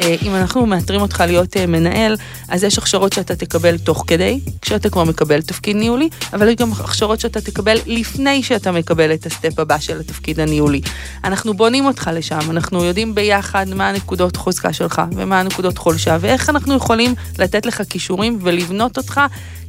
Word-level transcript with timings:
אה, 0.00 0.16
אם 0.22 0.34
אנחנו 0.34 0.66
מאתרים 0.66 1.00
אותך 1.00 1.24
להיות 1.26 1.56
אה, 1.56 1.66
מנהל, 1.66 2.16
אז 2.48 2.64
יש 2.64 2.78
הכשרות 2.78 3.12
שאתה 3.12 3.36
תקבל 3.36 3.78
תוך 3.78 4.04
כדי, 4.06 4.40
כשאתה 4.62 4.90
כבר 4.90 5.04
מקבל 5.04 5.42
תפקיד 5.42 5.76
ניהולי, 5.76 6.08
אבל 6.32 6.48
יש 6.48 6.54
גם 6.54 6.72
הכשרות 6.72 7.20
שאתה 7.20 7.40
תקבל 7.40 7.76
לפני 7.86 8.42
שאתה 8.42 8.72
מקבל 8.72 9.14
את 9.14 9.26
הסטפ 9.26 9.58
הבא 9.58 9.78
של 9.78 10.00
התפקיד 10.00 10.40
הניהולי. 10.40 10.80
אנחנו 11.24 11.54
בונים 11.54 11.86
אותך 11.86 12.10
לשם, 12.14 12.50
אנחנו 12.50 12.84
יודעים 12.84 13.14
ביחד 13.14 13.66
מה 13.68 13.88
הנקודות 13.88 14.36
חוזקה 14.36 14.72
שלך 14.72 15.02
ומה 15.12 15.40
הנקודות 15.40 15.78
חולשה, 15.78 16.16
ואיך 16.20 16.50
אנחנו 16.50 16.74
יכולים 16.74 17.14
לתת 17.38 17.66
לך 17.66 17.82
כישורים 17.88 18.38
ולבנות 18.42 18.96
אותך 18.96 19.20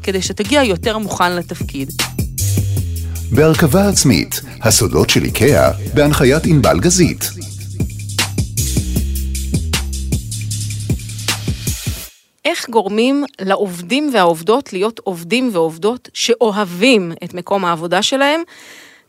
כדי 0.03 0.21
שתגיע 0.21 0.63
יותר 0.63 0.97
מוכן 0.97 1.35
לתפקיד. 1.35 1.91
בהרכבה 3.31 3.89
עצמית, 3.89 4.41
הסודות 4.61 5.09
של 5.09 5.23
איקאה, 5.23 5.71
בהנחיית 5.93 6.45
ענבל 6.45 6.79
גזית. 6.79 7.31
איך 12.49 12.69
גורמים 12.69 13.25
לעובדים 13.41 14.09
והעובדות 14.13 14.73
להיות 14.73 14.99
עובדים 15.03 15.49
ועובדות 15.53 16.09
שאוהבים 16.13 17.11
את 17.23 17.33
מקום 17.33 17.65
העבודה 17.65 18.01
שלהם? 18.01 18.41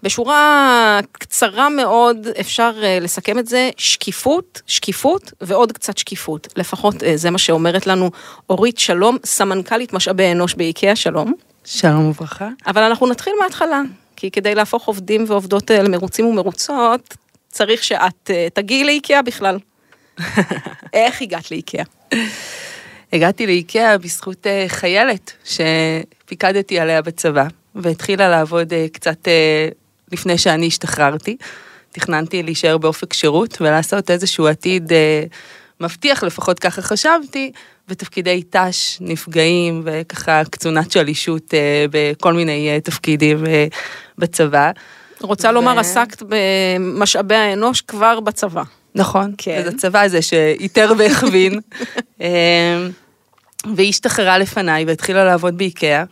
בשורה 0.03 1.01
קצרה 1.13 1.69
מאוד 1.69 2.27
אפשר 2.41 2.73
אה, 2.83 2.99
לסכם 3.01 3.39
את 3.39 3.47
זה, 3.47 3.71
שקיפות, 3.77 4.63
שקיפות 4.67 5.33
ועוד 5.41 5.73
קצת 5.73 5.99
שקיפות. 5.99 6.49
לפחות 6.57 7.05
אה, 7.05 7.17
זה 7.17 7.31
מה 7.31 7.39
שאומרת 7.39 7.87
לנו 7.87 8.11
אורית 8.51 8.79
שלום, 8.79 9.17
סמנכ"לית 9.25 9.93
משאבי 9.93 10.33
אנוש 10.33 10.55
באיקאה, 10.55 10.97
שלום. 10.97 11.33
שלום 11.65 12.09
וברכה. 12.09 12.49
אבל 12.67 12.83
אנחנו 12.83 13.07
נתחיל 13.07 13.33
מההתחלה, 13.41 13.83
כי 14.17 14.31
כדי 14.31 14.55
להפוך 14.55 14.87
עובדים 14.87 15.25
ועובדות 15.27 15.71
אה, 15.71 15.83
למרוצים 15.83 16.27
ומרוצות, 16.27 17.15
צריך 17.49 17.85
שאת 17.85 18.31
תגיעי 18.55 18.85
לאיקאה 18.85 19.23
בכלל. 19.23 19.59
איך 20.93 21.23
הגעת 21.23 21.51
לאיקאה? 21.51 21.85
הגעתי 23.13 23.47
לאיקאה 23.47 23.99
בזכות 23.99 24.47
חיילת 24.69 25.33
שפיקדתי 25.45 26.79
עליה 26.79 27.03
בצבא, 27.03 27.47
והתחילה 27.75 28.29
לעבוד 28.29 28.73
קצת 28.93 29.29
לפני 30.13 30.39
שאני 30.39 30.67
השתחררתי. 30.67 31.37
תכננתי 31.93 32.43
להישאר 32.43 32.79
באופק 32.79 33.13
שירות 33.13 33.59
ולעשות 33.61 34.11
איזשהו 34.11 34.47
עתיד 34.47 34.93
אה, 34.93 35.25
מבטיח, 35.81 36.23
לפחות 36.23 36.59
ככה 36.59 36.83
חשבתי, 36.83 37.53
בתפקידי 37.89 38.43
ת"ש, 38.43 38.99
נפגעים 39.01 39.83
וככה 39.85 40.43
קצונת 40.51 40.93
שלישות 40.93 41.55
אה, 41.55 41.85
בכל 41.91 42.33
מיני 42.33 42.71
אה, 42.71 42.81
תפקידים 42.81 43.47
אה, 43.47 43.67
בצבא. 44.19 44.71
רוצה 45.21 45.49
ו... 45.49 45.53
לומר, 45.53 45.79
עסקת 45.79 46.23
במשאבי 46.29 47.35
האנוש 47.35 47.81
כבר 47.81 48.21
בצבא. 48.21 48.63
נכון, 48.95 49.35
כן. 49.39 49.63
זה 49.65 49.69
הצבא 49.69 50.01
הזה 50.01 50.23
שאיתר 50.23 50.93
והכווין. 50.99 51.61
אה, 52.21 52.87
והיא 53.75 53.89
השתחררה 53.89 54.39
לפניי 54.39 54.85
והתחילה 54.85 55.25
לעבוד 55.25 55.59
באיקאה. 55.59 56.05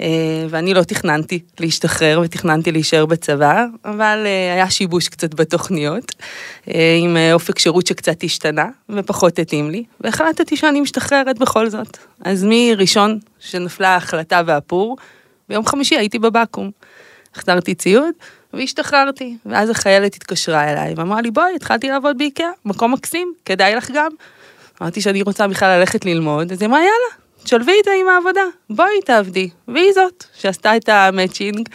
אה, 0.00 0.46
ואני 0.50 0.74
לא 0.74 0.82
תכננתי 0.82 1.40
להשתחרר 1.60 2.20
ותכננתי 2.24 2.72
להישאר 2.72 3.06
בצבא, 3.06 3.64
אבל 3.84 4.22
אה, 4.26 4.54
היה 4.54 4.70
שיבוש 4.70 5.08
קצת 5.08 5.34
בתוכניות, 5.34 6.12
אה, 6.68 6.98
עם 7.00 7.16
אופק 7.32 7.58
שירות 7.58 7.86
שקצת 7.86 8.24
השתנה 8.24 8.66
ופחות 8.88 9.38
התאים 9.38 9.70
לי, 9.70 9.84
והחלטתי 10.00 10.56
שאני 10.56 10.80
משתחררת 10.80 11.38
בכל 11.38 11.70
זאת. 11.70 11.96
אז 12.24 12.46
מראשון 12.48 13.18
שנפלה 13.40 13.88
ההחלטה 13.88 14.42
והפור, 14.46 14.96
ביום 15.48 15.66
חמישי 15.66 15.96
הייתי 15.96 16.18
בבקו"ם. 16.18 16.70
החזרתי 17.34 17.74
ציוד 17.74 18.14
והשתחררתי, 18.56 19.36
ואז 19.46 19.70
החיילת 19.70 20.14
התקשרה 20.14 20.72
אליי 20.72 20.94
ואמרה 20.96 21.20
לי 21.20 21.30
בואי, 21.30 21.54
התחלתי 21.56 21.88
לעבוד 21.88 22.18
באיקאה, 22.18 22.50
מקום 22.64 22.92
מקסים, 22.92 23.32
כדאי 23.44 23.74
לך 23.74 23.90
גם. 23.94 24.10
אמרתי 24.82 25.00
שאני 25.00 25.22
רוצה 25.22 25.48
בכלל 25.48 25.78
ללכת 25.78 26.04
ללמוד, 26.04 26.52
אז 26.52 26.62
היא 26.62 26.68
אמרה 26.68 26.78
יאללה, 26.78 27.26
תשלבי 27.44 27.72
איתה 27.72 27.90
עם 28.00 28.08
העבודה, 28.08 28.40
בואי 28.70 29.00
תעבדי. 29.04 29.50
והיא 29.68 29.92
זאת 29.92 30.24
שעשתה 30.34 30.76
את 30.76 30.88
המצ'ינג 30.88 31.68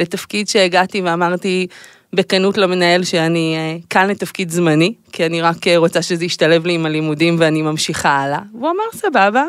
לתפקיד 0.00 0.48
שהגעתי 0.48 1.00
ואמרתי 1.00 1.66
בכנות 2.12 2.58
למנהל 2.58 3.04
שאני 3.04 3.54
אה, 3.56 3.76
כאן 3.90 4.10
לתפקיד 4.10 4.50
זמני, 4.50 4.94
כי 5.12 5.26
אני 5.26 5.42
רק 5.42 5.66
אה, 5.66 5.76
רוצה 5.76 6.02
שזה 6.02 6.24
ישתלב 6.24 6.66
לי 6.66 6.72
עם 6.72 6.86
הלימודים 6.86 7.36
ואני 7.38 7.62
ממשיכה 7.62 8.08
הלאה. 8.08 8.40
והוא 8.52 8.70
אמר 8.70 8.84
סבבה, 8.94 9.44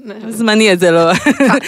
זמני 0.38 0.72
את 0.72 0.80
זה 0.80 0.90
לא, 0.90 1.14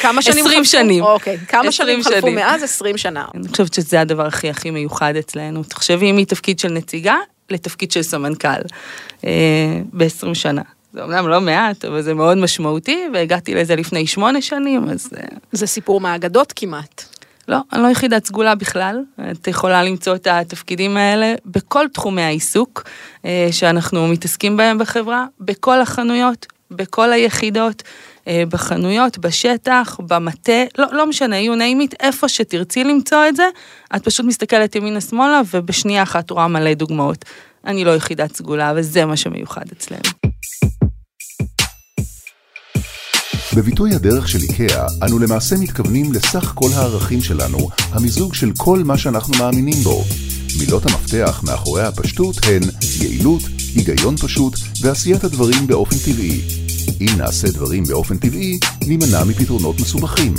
כמה 0.02 0.22
שנים 0.22 0.46
20 0.46 0.64
שנים. 0.64 1.04
אוקיי, 1.04 1.38
כמה 1.48 1.72
שנים 1.72 2.02
חלפו 2.02 2.30
מאז 2.30 2.62
20 2.62 2.96
שנה. 2.96 3.24
אני 3.34 3.48
חושבת 3.48 3.74
שזה 3.74 4.00
הדבר 4.00 4.26
הכי 4.26 4.50
הכי 4.50 4.70
מיוחד 4.70 5.16
אצלנו. 5.16 5.62
תחשבי 5.62 6.12
מתפקיד 6.12 6.58
של 6.58 6.68
נציגה 6.68 7.16
לתפקיד 7.50 7.92
של 7.92 8.02
סמנכ"ל 8.02 8.48
אה, 9.24 9.30
ב-20 9.92 10.34
שנה. 10.34 10.62
זה 10.92 11.02
אומנם 11.02 11.28
לא 11.28 11.40
מעט, 11.40 11.84
אבל 11.84 12.02
זה 12.02 12.14
מאוד 12.14 12.38
משמעותי, 12.38 12.98
והגעתי 13.14 13.54
לזה 13.54 13.76
לפני 13.76 14.06
שמונה 14.06 14.42
שנים, 14.42 14.88
אז... 14.88 15.10
אה, 15.16 15.22
זה 15.52 15.66
סיפור 15.66 16.00
מהאגדות 16.00 16.52
כמעט. 16.56 17.04
לא, 17.48 17.58
אני 17.72 17.82
לא 17.82 17.88
יחידת 17.88 18.26
סגולה 18.26 18.54
בכלל. 18.54 19.00
את 19.30 19.48
יכולה 19.48 19.82
למצוא 19.82 20.14
את 20.14 20.26
התפקידים 20.26 20.96
האלה 20.96 21.34
בכל 21.46 21.86
תחומי 21.92 22.22
העיסוק 22.22 22.84
אה, 23.24 23.48
שאנחנו 23.50 24.08
מתעסקים 24.08 24.56
בהם 24.56 24.78
בחברה, 24.78 25.26
בכל 25.40 25.80
החנויות, 25.80 26.46
בכל 26.70 27.12
היחידות, 27.12 27.82
בחנויות, 28.28 29.18
בשטח, 29.18 29.96
במטה, 30.06 30.62
לא, 30.78 30.86
לא 30.92 31.06
משנה, 31.06 31.36
you 31.40 31.58
name 31.58 31.92
it, 31.92 31.94
איפה 32.00 32.28
שתרצי 32.28 32.84
למצוא 32.84 33.28
את 33.28 33.36
זה, 33.36 33.44
את 33.96 34.04
פשוט 34.04 34.26
מסתכלת 34.26 34.76
ימינה-שמאלה 34.76 35.40
ובשנייה 35.54 36.02
אחת 36.02 36.30
רואה 36.30 36.48
מלא 36.48 36.74
דוגמאות. 36.74 37.24
אני 37.66 37.84
לא 37.84 37.96
יחידת 37.96 38.36
סגולה, 38.36 38.72
וזה 38.76 39.04
מה 39.04 39.16
שמיוחד 39.16 39.64
אצלנו. 39.72 40.30
בביטוי 43.56 43.94
הדרך 43.94 44.28
של 44.28 44.38
איקאה, 44.38 44.86
אנו 45.06 45.18
למעשה 45.18 45.56
מתכוונים 45.56 46.12
לסך 46.12 46.52
כל 46.54 46.68
הערכים 46.76 47.22
שלנו, 47.22 47.58
המיזוג 47.92 48.34
של 48.34 48.50
כל 48.56 48.78
מה 48.84 48.98
שאנחנו 48.98 49.34
מאמינים 49.38 49.74
בו. 49.82 50.04
מילות 50.58 50.82
המפתח 50.86 51.42
מאחורי 51.46 51.82
הפשטות 51.82 52.36
הן 52.42 52.62
יעילות, 53.00 53.42
היגיון 53.74 54.16
פשוט 54.16 54.54
ועשיית 54.82 55.24
הדברים 55.24 55.66
באופן 55.66 55.96
טבעי. 55.96 56.69
אם 57.00 57.18
נעשה 57.18 57.48
דברים 57.48 57.84
באופן 57.84 58.18
טבעי, 58.18 58.58
נימנע 58.86 59.24
מפתרונות 59.28 59.80
מסובכים. 59.80 60.34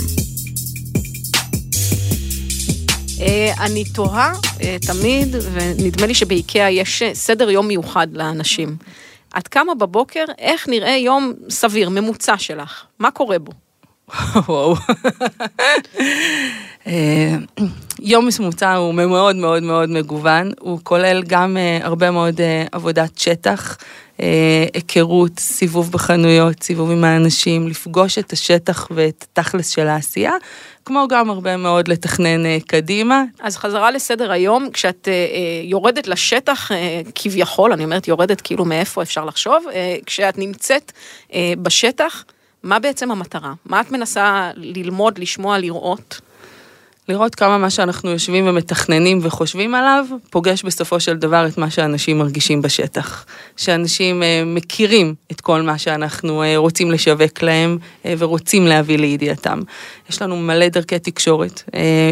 אה, 3.20 3.52
אני 3.60 3.84
תוהה 3.84 4.32
אה, 4.60 4.76
תמיד, 4.86 5.36
ונדמה 5.52 6.06
לי 6.06 6.14
שבאיקאה 6.14 6.70
יש 6.70 7.02
סדר 7.12 7.50
יום 7.50 7.68
מיוחד 7.68 8.06
לאנשים. 8.12 8.76
את 9.38 9.48
קמה 9.48 9.74
בבוקר, 9.74 10.24
איך 10.38 10.68
נראה 10.68 10.96
יום 10.96 11.32
סביר, 11.50 11.90
ממוצע 11.90 12.38
שלך? 12.38 12.84
מה 12.98 13.10
קורה 13.10 13.38
בו? 13.38 13.52
וואו. 14.48 14.74
אה, 16.86 17.34
יום 18.00 18.28
ממוצע 18.40 18.74
הוא 18.74 18.94
מאוד 18.94 19.36
מאוד 19.36 19.62
מאוד 19.62 19.90
מגוון, 19.90 20.52
הוא 20.60 20.78
כולל 20.82 21.22
גם 21.26 21.56
אה, 21.56 21.78
הרבה 21.82 22.10
מאוד 22.10 22.40
אה, 22.40 22.64
עבודת 22.72 23.18
שטח, 23.18 23.76
היכרות, 24.74 25.38
סיבוב 25.38 25.92
בחנויות, 25.92 26.62
סיבוב 26.62 26.90
עם 26.90 27.04
האנשים, 27.04 27.68
לפגוש 27.68 28.18
את 28.18 28.32
השטח 28.32 28.88
ואת 28.90 29.24
התכלס 29.30 29.68
של 29.68 29.88
העשייה, 29.88 30.32
כמו 30.84 31.06
גם 31.08 31.30
הרבה 31.30 31.56
מאוד 31.56 31.88
לתכנן 31.88 32.58
קדימה. 32.58 33.24
אז 33.40 33.56
חזרה 33.56 33.90
לסדר 33.90 34.32
היום, 34.32 34.70
כשאת 34.72 35.08
יורדת 35.62 36.08
לשטח 36.08 36.70
כביכול, 37.14 37.72
אני 37.72 37.84
אומרת 37.84 38.08
יורדת 38.08 38.40
כאילו 38.40 38.64
מאיפה 38.64 39.02
אפשר 39.02 39.24
לחשוב, 39.24 39.64
כשאת 40.06 40.38
נמצאת 40.38 40.92
בשטח, 41.62 42.24
מה 42.62 42.78
בעצם 42.78 43.10
המטרה? 43.10 43.52
מה 43.66 43.80
את 43.80 43.90
מנסה 43.90 44.50
ללמוד, 44.56 45.18
לשמוע, 45.18 45.58
לראות? 45.58 46.20
לראות 47.12 47.34
כמה 47.34 47.58
מה 47.58 47.70
שאנחנו 47.70 48.10
יושבים 48.10 48.48
ומתכננים 48.48 49.18
וחושבים 49.22 49.74
עליו, 49.74 50.06
פוגש 50.30 50.62
בסופו 50.62 51.00
של 51.00 51.16
דבר 51.16 51.46
את 51.46 51.58
מה 51.58 51.70
שאנשים 51.70 52.18
מרגישים 52.18 52.62
בשטח. 52.62 53.24
שאנשים 53.56 54.22
אה, 54.22 54.42
מכירים 54.46 55.14
את 55.32 55.40
כל 55.40 55.62
מה 55.62 55.78
שאנחנו 55.78 56.42
אה, 56.42 56.56
רוצים 56.56 56.90
לשווק 56.90 57.42
להם 57.42 57.78
אה, 58.06 58.14
ורוצים 58.18 58.66
להביא 58.66 58.98
לידיעתם. 58.98 59.60
יש 60.10 60.22
לנו 60.22 60.36
מלא 60.36 60.68
דרכי 60.68 60.98
תקשורת 60.98 61.62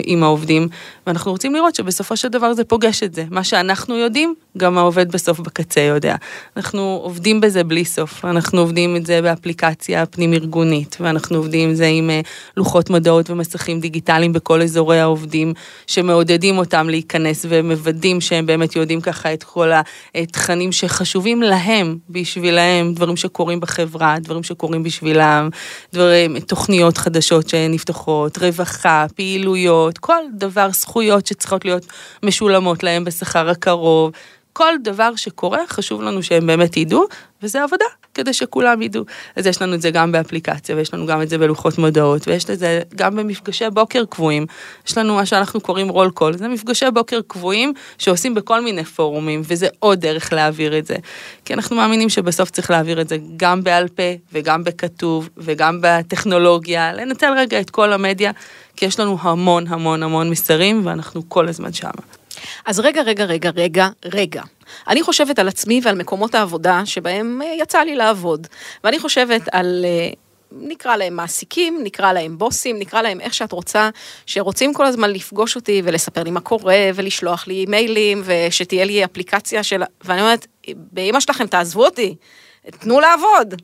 עם 0.04 0.22
העובדים, 0.22 0.68
ואנחנו 1.06 1.30
רוצים 1.30 1.54
לראות 1.54 1.74
שבסופו 1.74 2.16
של 2.16 2.28
דבר 2.28 2.54
זה 2.54 2.64
פוגש 2.64 3.02
את 3.02 3.14
זה. 3.14 3.24
מה 3.30 3.44
שאנחנו 3.44 3.96
יודעים, 3.96 4.34
גם 4.58 4.78
העובד 4.78 5.12
בסוף 5.12 5.40
בקצה 5.40 5.80
יודע. 5.80 6.16
אנחנו 6.56 7.00
עובדים 7.02 7.40
בזה 7.40 7.64
בלי 7.64 7.84
סוף, 7.84 8.24
אנחנו 8.24 8.60
עובדים 8.60 8.96
את 8.96 9.06
זה 9.06 9.22
באפליקציה 9.22 10.06
פנים-ארגונית, 10.06 10.96
ואנחנו 11.00 11.36
עובדים 11.36 11.68
עם 11.68 11.74
זה 11.74 11.86
עם 11.86 12.10
לוחות 12.56 12.90
מודעות 12.90 13.30
ומסכים 13.30 13.80
דיגיטליים 13.80 14.32
בכל 14.32 14.62
אזור. 14.62 14.89
אזורי 14.90 15.00
העובדים, 15.00 15.54
שמעודדים 15.86 16.58
אותם 16.58 16.88
להיכנס 16.88 17.46
ומוודאים 17.48 18.20
שהם 18.20 18.46
באמת 18.46 18.76
יודעים 18.76 19.00
ככה 19.00 19.32
את 19.34 19.42
כל 19.44 19.70
התכנים 20.14 20.72
שחשובים 20.72 21.42
להם, 21.42 21.98
בשבילם, 22.10 22.94
דברים 22.94 23.16
שקורים 23.16 23.60
בחברה, 23.60 24.16
דברים 24.18 24.42
שקורים 24.42 24.82
בשבילם, 24.82 25.48
דברים, 25.92 26.40
תוכניות 26.40 26.98
חדשות 26.98 27.48
שנפתחות, 27.48 28.38
רווחה, 28.38 29.06
פעילויות, 29.14 29.98
כל 29.98 30.22
דבר, 30.34 30.68
זכויות 30.72 31.26
שצריכות 31.26 31.64
להיות 31.64 31.86
משולמות 32.22 32.82
להם 32.82 33.04
בשכר 33.04 33.48
הקרוב. 33.48 34.12
כל 34.52 34.74
דבר 34.84 35.16
שקורה, 35.16 35.60
חשוב 35.68 36.02
לנו 36.02 36.22
שהם 36.22 36.46
באמת 36.46 36.76
ידעו, 36.76 37.04
וזה 37.42 37.62
עבודה. 37.62 37.99
כדי 38.14 38.32
שכולם 38.32 38.82
ידעו. 38.82 39.04
אז 39.36 39.46
יש 39.46 39.62
לנו 39.62 39.74
את 39.74 39.82
זה 39.82 39.90
גם 39.90 40.12
באפליקציה, 40.12 40.76
ויש 40.76 40.94
לנו 40.94 41.06
גם 41.06 41.22
את 41.22 41.28
זה 41.28 41.38
בלוחות 41.38 41.78
מודעות, 41.78 42.28
ויש 42.28 42.44
את 42.44 42.58
זה 42.58 42.82
גם 42.96 43.16
במפגשי 43.16 43.64
בוקר 43.72 44.04
קבועים. 44.04 44.46
יש 44.86 44.98
לנו 44.98 45.14
מה 45.14 45.26
שאנחנו 45.26 45.60
קוראים 45.60 45.88
רול 45.88 46.10
קול, 46.10 46.36
זה 46.36 46.48
מפגשי 46.48 46.86
בוקר 46.94 47.20
קבועים 47.26 47.72
שעושים 47.98 48.34
בכל 48.34 48.60
מיני 48.60 48.84
פורומים, 48.84 49.42
וזה 49.44 49.68
עוד 49.78 50.00
דרך 50.00 50.32
להעביר 50.32 50.78
את 50.78 50.86
זה. 50.86 50.96
כי 51.44 51.54
אנחנו 51.54 51.76
מאמינים 51.76 52.08
שבסוף 52.08 52.50
צריך 52.50 52.70
להעביר 52.70 53.00
את 53.00 53.08
זה 53.08 53.16
גם 53.36 53.64
בעל 53.64 53.88
פה, 53.88 54.02
וגם 54.32 54.64
בכתוב, 54.64 55.28
וגם 55.36 55.78
בטכנולוגיה, 55.82 56.92
לנצל 56.92 57.32
רגע 57.36 57.60
את 57.60 57.70
כל 57.70 57.92
המדיה, 57.92 58.30
כי 58.76 58.86
יש 58.86 59.00
לנו 59.00 59.18
המון 59.20 59.66
המון 59.66 60.02
המון 60.02 60.30
מסרים, 60.30 60.86
ואנחנו 60.86 61.28
כל 61.28 61.48
הזמן 61.48 61.72
שם. 61.72 62.19
אז 62.66 62.80
רגע, 62.80 63.02
רגע, 63.02 63.24
רגע, 63.24 63.50
רגע, 63.56 63.88
רגע. 64.04 64.42
אני 64.88 65.02
חושבת 65.02 65.38
על 65.38 65.48
עצמי 65.48 65.80
ועל 65.84 65.94
מקומות 65.94 66.34
העבודה 66.34 66.82
שבהם 66.84 67.42
אה, 67.42 67.54
יצא 67.58 67.78
לי 67.78 67.96
לעבוד. 67.96 68.46
ואני 68.84 68.98
חושבת 68.98 69.42
על... 69.52 69.84
אה, 69.84 70.12
נקרא 70.52 70.96
להם 70.96 71.16
מעסיקים, 71.16 71.80
נקרא 71.82 72.12
להם 72.12 72.38
בוסים, 72.38 72.78
נקרא 72.78 73.02
להם 73.02 73.20
איך 73.20 73.34
שאת 73.34 73.52
רוצה, 73.52 73.90
שרוצים 74.26 74.74
כל 74.74 74.86
הזמן 74.86 75.10
לפגוש 75.10 75.56
אותי 75.56 75.82
ולספר 75.84 76.22
לי 76.22 76.30
מה 76.30 76.40
קורה 76.40 76.90
ולשלוח 76.94 77.46
לי 77.46 77.66
מיילים 77.68 78.22
ושתהיה 78.24 78.84
לי 78.84 79.04
אפליקציה 79.04 79.62
של... 79.62 79.82
ואני 80.04 80.20
אומרת, 80.20 80.46
באמא 80.74 81.20
שלכם 81.20 81.46
תעזבו 81.46 81.84
אותי, 81.84 82.14
תנו 82.70 83.00
לעבוד. 83.00 83.54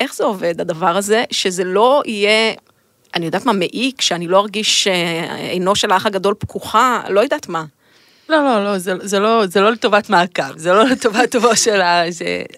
איך 0.00 0.14
זה 0.14 0.24
עובד 0.24 0.60
הדבר 0.60 0.96
הזה, 0.96 1.24
שזה 1.30 1.64
לא 1.64 2.02
יהיה 2.06 2.54
אני 3.14 3.26
יודעת 3.26 3.46
מה, 3.46 3.52
מעיק, 3.52 4.00
שאני 4.00 4.28
לא 4.28 4.40
ארגיש 4.40 4.84
שעינו 4.84 5.76
של 5.76 5.90
האח 5.90 6.06
הגדול 6.06 6.34
פקוחה, 6.38 7.02
לא 7.08 7.20
יודעת 7.20 7.48
מה. 7.48 7.64
לא, 8.28 8.44
לא, 8.44 8.64
לא, 8.64 8.78
זה, 8.78 8.94
זה 9.00 9.18
לא, 9.18 9.46
זה 9.46 9.60
לא 9.60 9.70
לטובת 9.70 10.10
מעקב, 10.10 10.56
זה 10.56 10.72
לא 10.72 10.84
לטובת 10.84 11.30
טובו 11.30 11.56
של 11.56 11.80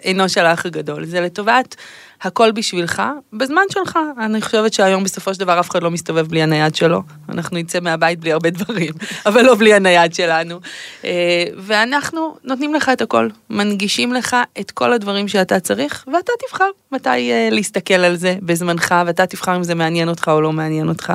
עינו 0.01 0.29
של 0.29 0.45
האח 0.45 0.65
הגדול, 0.65 1.05
זה 1.05 1.21
לטובת 1.21 1.75
הכל 2.21 2.51
בשבילך, 2.51 3.01
בזמן 3.33 3.61
שלך. 3.71 3.99
אני 4.19 4.41
חושבת 4.41 4.73
שהיום 4.73 5.03
בסופו 5.03 5.33
של 5.33 5.39
דבר 5.39 5.59
אף 5.59 5.69
אחד 5.69 5.83
לא 5.83 5.91
מסתובב 5.91 6.27
בלי 6.27 6.41
הנייד 6.41 6.75
שלו. 6.75 7.01
אנחנו 7.29 7.57
נצא 7.57 7.79
מהבית 7.79 8.19
בלי 8.19 8.31
הרבה 8.31 8.49
דברים, 8.49 8.93
אבל 9.25 9.41
לא 9.41 9.55
בלי 9.55 9.73
הנייד 9.73 10.13
שלנו. 10.13 10.59
אה, 11.05 11.43
ואנחנו 11.57 12.37
נותנים 12.43 12.73
לך 12.73 12.89
את 12.93 13.01
הכל, 13.01 13.29
מנגישים 13.49 14.13
לך 14.13 14.35
את 14.59 14.71
כל 14.71 14.93
הדברים 14.93 15.27
שאתה 15.27 15.59
צריך, 15.59 16.05
ואתה 16.13 16.31
תבחר 16.47 16.69
מתי 16.91 17.31
אה, 17.31 17.49
להסתכל 17.51 17.93
על 17.93 18.15
זה 18.15 18.35
בזמנך, 18.41 18.95
ואתה 19.05 19.25
תבחר 19.25 19.55
אם 19.55 19.63
זה 19.63 19.75
מעניין 19.75 20.09
אותך 20.09 20.27
או 20.27 20.41
לא 20.41 20.51
מעניין 20.51 20.89
אותך, 20.89 21.13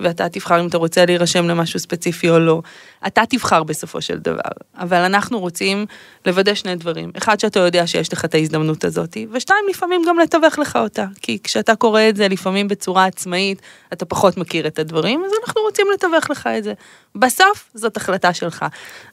ואתה 0.00 0.28
תבחר 0.28 0.60
אם 0.60 0.66
אתה 0.66 0.78
רוצה 0.78 1.06
להירשם 1.06 1.48
למשהו 1.48 1.80
ספציפי 1.80 2.30
או 2.30 2.38
לא. 2.38 2.62
אתה 3.06 3.22
תבחר 3.28 3.62
בסופו 3.62 4.00
של 4.00 4.18
דבר, 4.18 4.50
אבל 4.78 4.96
אנחנו 4.96 5.40
רוצים 5.40 5.86
לוודא 6.26 6.54
שני 6.54 6.76
דברים. 6.76 7.10
אחד, 7.18 7.40
שאתה 7.40 7.60
יודע 7.60 7.86
שיש 7.86 8.12
לך 8.12 8.24
את 8.24 8.34
ההזדמנות 8.34 8.84
הזאת, 8.84 9.16
ושתיים, 9.32 9.64
לפעמים 9.70 10.02
גם 10.08 10.18
לתווך 10.36 10.58
לך 10.58 10.76
אותה. 10.76 11.04
כי 11.22 11.38
כשאתה 11.42 11.76
קורא 11.76 12.00
את 12.08 12.16
זה 12.16 12.28
לפעמים 12.28 12.68
בצורה 12.68 13.04
עצמאית, 13.04 13.62
אתה 13.92 14.04
פחות 14.04 14.36
מכיר 14.36 14.66
את 14.66 14.78
הדברים, 14.78 15.22
אז 15.26 15.32
אנחנו 15.44 15.62
רוצים 15.62 15.86
לתווך 15.94 16.30
לך 16.30 16.46
את 16.58 16.64
זה. 16.64 16.72
בסוף, 17.14 17.70
זאת 17.74 17.96
החלטה 17.96 18.34
שלך. 18.34 18.64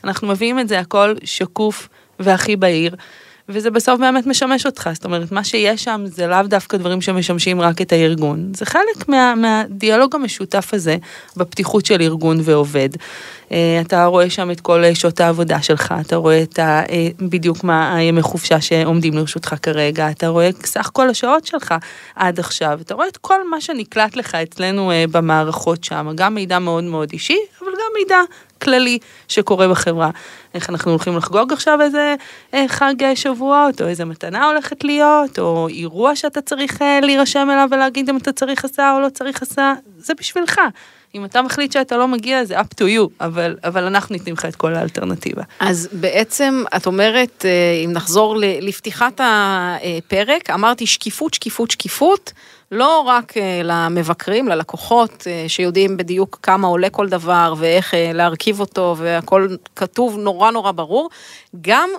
אנחנו 0.04 0.28
מביאים 0.28 0.60
את 0.60 0.68
זה 0.68 0.80
הכל 0.80 1.14
שקוף 1.24 1.90
והכי 2.20 2.56
בהיר. 2.56 2.96
וזה 3.54 3.72
בסוף 3.72 4.00
באמת 4.00 4.28
משמש 4.28 4.66
אותך, 4.66 4.90
זאת 4.94 5.06
אומרת, 5.06 5.32
מה 5.32 5.44
שיש 5.44 5.84
שם 5.84 6.04
זה 6.06 6.28
לאו 6.28 6.44
דווקא 6.44 6.78
דברים 6.78 7.02
שמשמשים 7.02 7.62
רק 7.62 7.82
את 7.82 7.92
הארגון, 7.92 8.52
זה 8.56 8.66
חלק 8.66 9.08
מה, 9.08 9.34
מהדיאלוג 9.36 10.16
המשותף 10.16 10.74
הזה 10.74 10.98
בפתיחות 11.38 11.86
של 11.86 12.02
ארגון 12.02 12.38
ועובד. 12.44 12.90
אה, 13.52 13.82
אתה 13.82 14.06
רואה 14.06 14.30
שם 14.30 14.52
את 14.52 14.62
כל 14.62 14.84
שעות 14.94 15.20
העבודה 15.20 15.62
שלך, 15.62 15.94
אתה 16.02 16.16
רואה 16.16 16.44
את 16.44 16.60
ה, 16.60 16.84
אה, 16.90 17.08
בדיוק 17.20 17.64
מה 17.64 17.96
הימי 17.96 18.22
חופשה 18.22 18.62
שעומדים 18.62 19.14
לרשותך 19.14 19.56
כרגע, 19.62 20.10
אתה 20.12 20.28
רואה 20.28 20.50
סך 20.66 20.90
כל 20.94 21.10
השעות 21.10 21.46
שלך 21.46 21.74
עד 22.16 22.40
עכשיו, 22.40 22.80
אתה 22.82 22.94
רואה 22.94 23.08
את 23.08 23.18
כל 23.18 23.50
מה 23.50 23.62
שנקלט 23.62 24.16
לך 24.16 24.36
אצלנו 24.36 24.92
אה, 24.92 25.06
במערכות 25.12 25.84
שם, 25.84 26.08
גם 26.16 26.36
מידע 26.36 26.60
מאוד 26.60 26.84
מאוד 26.84 27.10
אישי, 27.14 27.38
אבל 27.62 27.72
גם 27.72 27.92
מידע 28.00 28.18
כללי 28.64 29.00
שקורה 29.28 29.68
בחברה. 29.68 30.10
איך 30.54 30.70
אנחנו 30.70 30.92
הולכים 30.92 31.18
לחגוג 31.18 31.54
עכשיו 31.54 31.80
איזה 31.82 32.16
חג 32.68 32.94
שבועות, 33.16 33.82
או 33.82 33.88
איזה 33.88 34.06
מתנה 34.06 34.46
הולכת 34.46 34.84
להיות, 34.84 35.40
או 35.40 35.68
אירוע 35.68 36.16
שאתה 36.16 36.42
צריך 36.42 36.82
להירשם 37.02 37.48
אליו 37.52 37.68
ולהגיד 37.72 38.10
אם 38.10 38.18
אתה 38.18 38.32
צריך 38.32 38.66
הסעה 38.66 38.96
או 38.96 39.00
לא 39.00 39.10
צריך 39.10 39.42
הסעה, 39.42 39.74
זה 39.98 40.14
בשבילך. 40.20 40.62
אם 41.16 41.26
אתה 41.26 41.42
מחליט 41.42 41.72
שאתה 41.72 41.98
לא 41.98 42.08
מגיע, 42.08 42.46
זה 42.46 42.60
up 42.60 42.64
to 42.82 42.84
you, 42.84 43.10
אבל, 43.22 43.56
אבל 43.64 43.84
אנחנו 43.84 44.14
ניתנים 44.14 44.36
לך 44.36 44.46
את 44.46 44.56
כל 44.56 44.76
האלטרנטיבה. 44.76 45.44
אז 45.60 45.90
בעצם, 45.92 46.64
את 46.76 46.86
אומרת, 46.86 47.46
אה, 47.46 47.84
אם 47.86 47.92
נחזור 47.92 48.36
לפתיחת 48.38 49.22
הפרק, 49.24 50.50
אמרתי 50.50 50.88
שקיפות, 50.88 51.34
שקיפות, 51.34 51.72
שקיפות, 51.72 52.34
לא 52.74 53.00
רק 53.00 53.38
אה, 53.38 53.62
למבקרים, 53.64 54.48
ללקוחות, 54.48 55.24
אה, 55.28 55.46
שיודעים 55.48 55.98
בדיוק 55.98 56.40
כמה 56.42 56.68
עולה 56.68 56.90
כל 56.90 57.10
דבר 57.10 57.54
ואיך 57.58 57.94
להרכיב 58.14 58.60
אותו, 58.60 58.96
והכל 58.98 59.56
כתוב 59.76 60.18
נורא 60.18 60.52
נורא 60.52 60.72
ברור, 60.72 61.10
גם 61.62 61.90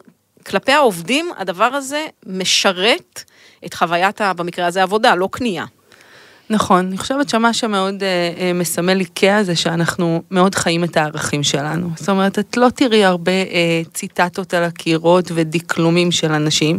כלפי 0.47 0.73
העובדים, 0.73 1.31
הדבר 1.37 1.65
הזה 1.65 2.07
משרת 2.27 3.25
את 3.67 3.75
חוויית, 3.75 4.21
במקרה 4.37 4.67
הזה, 4.67 4.83
עבודה, 4.83 5.15
לא 5.15 5.29
קנייה. 5.33 5.65
נכון, 6.51 6.87
אני 6.87 6.99
חושבת 6.99 7.29
שמה 7.29 7.53
שמאוד 7.53 8.03
אה, 8.03 8.33
אה, 8.39 8.53
מסמל 8.53 9.01
איקאה 9.01 9.45
זה 9.45 9.57
שאנחנו 9.57 10.23
מאוד 10.31 10.55
חיים 10.55 10.85
את 10.85 10.97
הערכים 10.97 11.43
שלנו. 11.43 11.89
זאת 11.97 12.09
אומרת, 12.09 12.39
את 12.39 12.57
לא 12.57 12.69
תראי 12.69 13.05
הרבה 13.05 13.33
אה, 13.33 13.83
ציטטות 13.95 14.55
על 14.55 14.65
הקירות 14.65 15.31
ודקלומים 15.35 16.13
של 16.13 16.33
אנשים, 16.33 16.79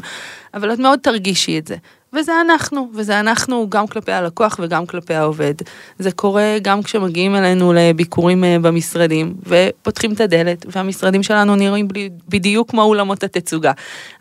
אבל 0.53 0.73
את 0.73 0.79
מאוד 0.79 0.99
תרגישי 0.99 1.59
את 1.59 1.67
זה. 1.67 1.75
וזה 2.15 2.41
אנחנו, 2.41 2.89
וזה 2.93 3.19
אנחנו 3.19 3.69
גם 3.69 3.87
כלפי 3.87 4.11
הלקוח 4.11 4.59
וגם 4.63 4.85
כלפי 4.85 5.13
העובד. 5.13 5.53
זה 5.99 6.11
קורה 6.11 6.57
גם 6.61 6.83
כשמגיעים 6.83 7.35
אלינו 7.35 7.73
לביקורים 7.73 8.43
אה, 8.43 8.57
במשרדים, 8.61 9.33
ופותחים 9.47 10.13
את 10.13 10.21
הדלת, 10.21 10.65
והמשרדים 10.69 11.23
שלנו 11.23 11.55
נראים 11.55 11.87
בדיוק 12.29 12.69
כמו 12.69 12.81
אולמות 12.81 13.23
התצוגה. 13.23 13.71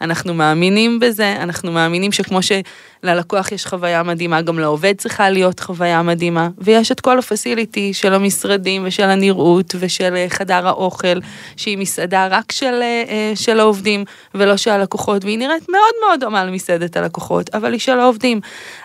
אנחנו 0.01 0.35
מאמינים 0.35 1.01
בזה, 1.01 1.37
אנחנו 1.43 1.73
מאמינים 1.73 2.13
שכמו 2.13 2.39
שללקוח 2.43 3.53
יש 3.53 3.67
חוויה 3.67 4.03
מדהימה, 4.03 4.43
גם 4.43 4.59
לעובד 4.59 4.95
צריכה 4.99 5.31
להיות 5.31 5.61
חוויה 5.61 6.03
מדהימה, 6.03 6.49
ויש 6.59 6.93
את 6.93 7.01
כל 7.01 7.19
הפסיליטי 7.19 7.95
של 7.95 8.15
המשרדים 8.15 8.83
ושל 8.87 9.03
הנראות 9.03 9.75
ושל 9.79 10.17
אה, 10.17 10.27
חדר 10.29 10.69
האוכל, 10.69 11.19
שהיא 11.57 11.79
מסעדה 11.79 12.27
רק 12.31 12.53
של, 12.53 12.81
אה, 12.83 13.33
של 13.35 13.61
העובדים 13.61 14.05
ולא 14.35 14.57
של 14.57 14.71
הלקוחות, 14.71 15.25
והיא 15.25 15.39
נראית 15.39 15.69
מאוד 15.69 15.95
מאוד 16.07 16.21
דומה 16.21 16.45
למסעדת 16.45 16.97
הלקוחות, 16.97 17.55
אבל 17.55 17.73
היא 17.73 17.81
של 17.85 18.01
העובדים. 18.01 18.41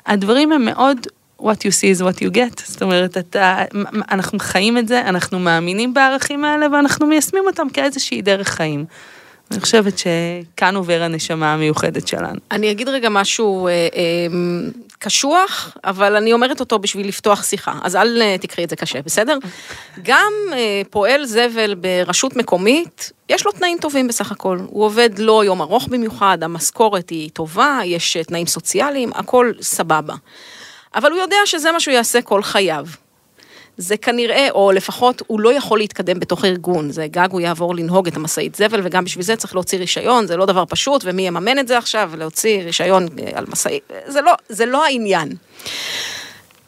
הדברים 0.05 0.51
הם 0.51 0.65
מאוד 0.65 0.97
what 1.41 1.63
you 1.65 1.71
see 1.71 1.97
is 1.97 2.01
what 2.01 2.19
you 2.21 2.35
get, 2.35 2.63
זאת 2.65 2.81
אומרת, 2.81 3.17
אתה, 3.17 3.63
אנחנו 4.11 4.39
חיים 4.39 4.77
את 4.77 4.87
זה, 4.87 5.01
אנחנו 5.01 5.39
מאמינים 5.39 5.93
בערכים 5.93 6.45
האלה 6.45 6.67
ואנחנו 6.71 7.07
מיישמים 7.07 7.43
אותם 7.47 7.67
כאיזושהי 7.73 8.21
דרך 8.21 8.47
חיים. 8.47 8.85
אני 9.51 9.59
חושבת 9.59 9.93
שכאן 9.97 10.75
עובר 10.75 11.01
הנשמה 11.01 11.53
המיוחדת 11.53 12.07
שלנו. 12.07 12.39
אני 12.51 12.71
אגיד 12.71 12.89
רגע 12.89 13.09
משהו 13.09 13.67
אה, 13.67 13.71
אה, 13.71 14.27
קשוח, 14.99 15.77
אבל 15.83 16.15
אני 16.15 16.33
אומרת 16.33 16.59
אותו 16.59 16.79
בשביל 16.79 17.07
לפתוח 17.07 17.43
שיחה, 17.43 17.73
אז 17.83 17.95
אל 17.95 18.21
אה, 18.21 18.37
תקחי 18.37 18.63
את 18.63 18.69
זה 18.69 18.75
קשה, 18.75 19.01
בסדר? 19.01 19.37
גם 20.03 20.33
אה, 20.53 20.81
פועל 20.89 21.25
זבל 21.25 21.75
ברשות 21.75 22.35
מקומית, 22.35 23.11
יש 23.29 23.45
לו 23.45 23.51
תנאים 23.51 23.77
טובים 23.81 24.07
בסך 24.07 24.31
הכל. 24.31 24.59
הוא 24.67 24.85
עובד 24.85 25.09
לא 25.19 25.45
יום 25.45 25.61
ארוך 25.61 25.87
במיוחד, 25.87 26.37
המשכורת 26.41 27.09
היא 27.09 27.29
טובה, 27.29 27.79
יש 27.85 28.17
אה, 28.17 28.23
תנאים 28.23 28.47
סוציאליים, 28.47 29.11
הכל 29.15 29.51
סבבה. 29.61 30.15
אבל 30.95 31.11
הוא 31.11 31.19
יודע 31.19 31.37
שזה 31.45 31.71
מה 31.71 31.79
שהוא 31.79 31.93
יעשה 31.93 32.21
כל 32.21 32.43
חייו. 32.43 32.85
זה 33.79 33.97
כנראה, 33.97 34.47
או 34.51 34.71
לפחות 34.71 35.21
הוא 35.27 35.39
לא 35.39 35.53
יכול 35.53 35.79
להתקדם 35.79 36.19
בתוך 36.19 36.43
הארגון, 36.43 36.91
זה 36.91 37.07
גג 37.07 37.27
הוא 37.31 37.41
יעבור 37.41 37.75
לנהוג 37.75 38.07
את 38.07 38.15
המשאית 38.15 38.55
זבל, 38.55 38.81
וגם 38.83 39.03
בשביל 39.03 39.23
זה 39.23 39.35
צריך 39.35 39.55
להוציא 39.55 39.79
רישיון, 39.79 40.27
זה 40.27 40.37
לא 40.37 40.45
דבר 40.45 40.63
פשוט, 40.69 41.01
ומי 41.05 41.21
יממן 41.21 41.59
את 41.59 41.67
זה 41.67 41.77
עכשיו, 41.77 42.11
להוציא 42.17 42.61
רישיון 42.63 43.07
אה, 43.19 43.31
על 43.33 43.45
משאית, 43.47 43.83
זה 44.05 44.21
לא, 44.21 44.33
זה 44.49 44.65
לא 44.65 44.85
העניין. 44.85 45.29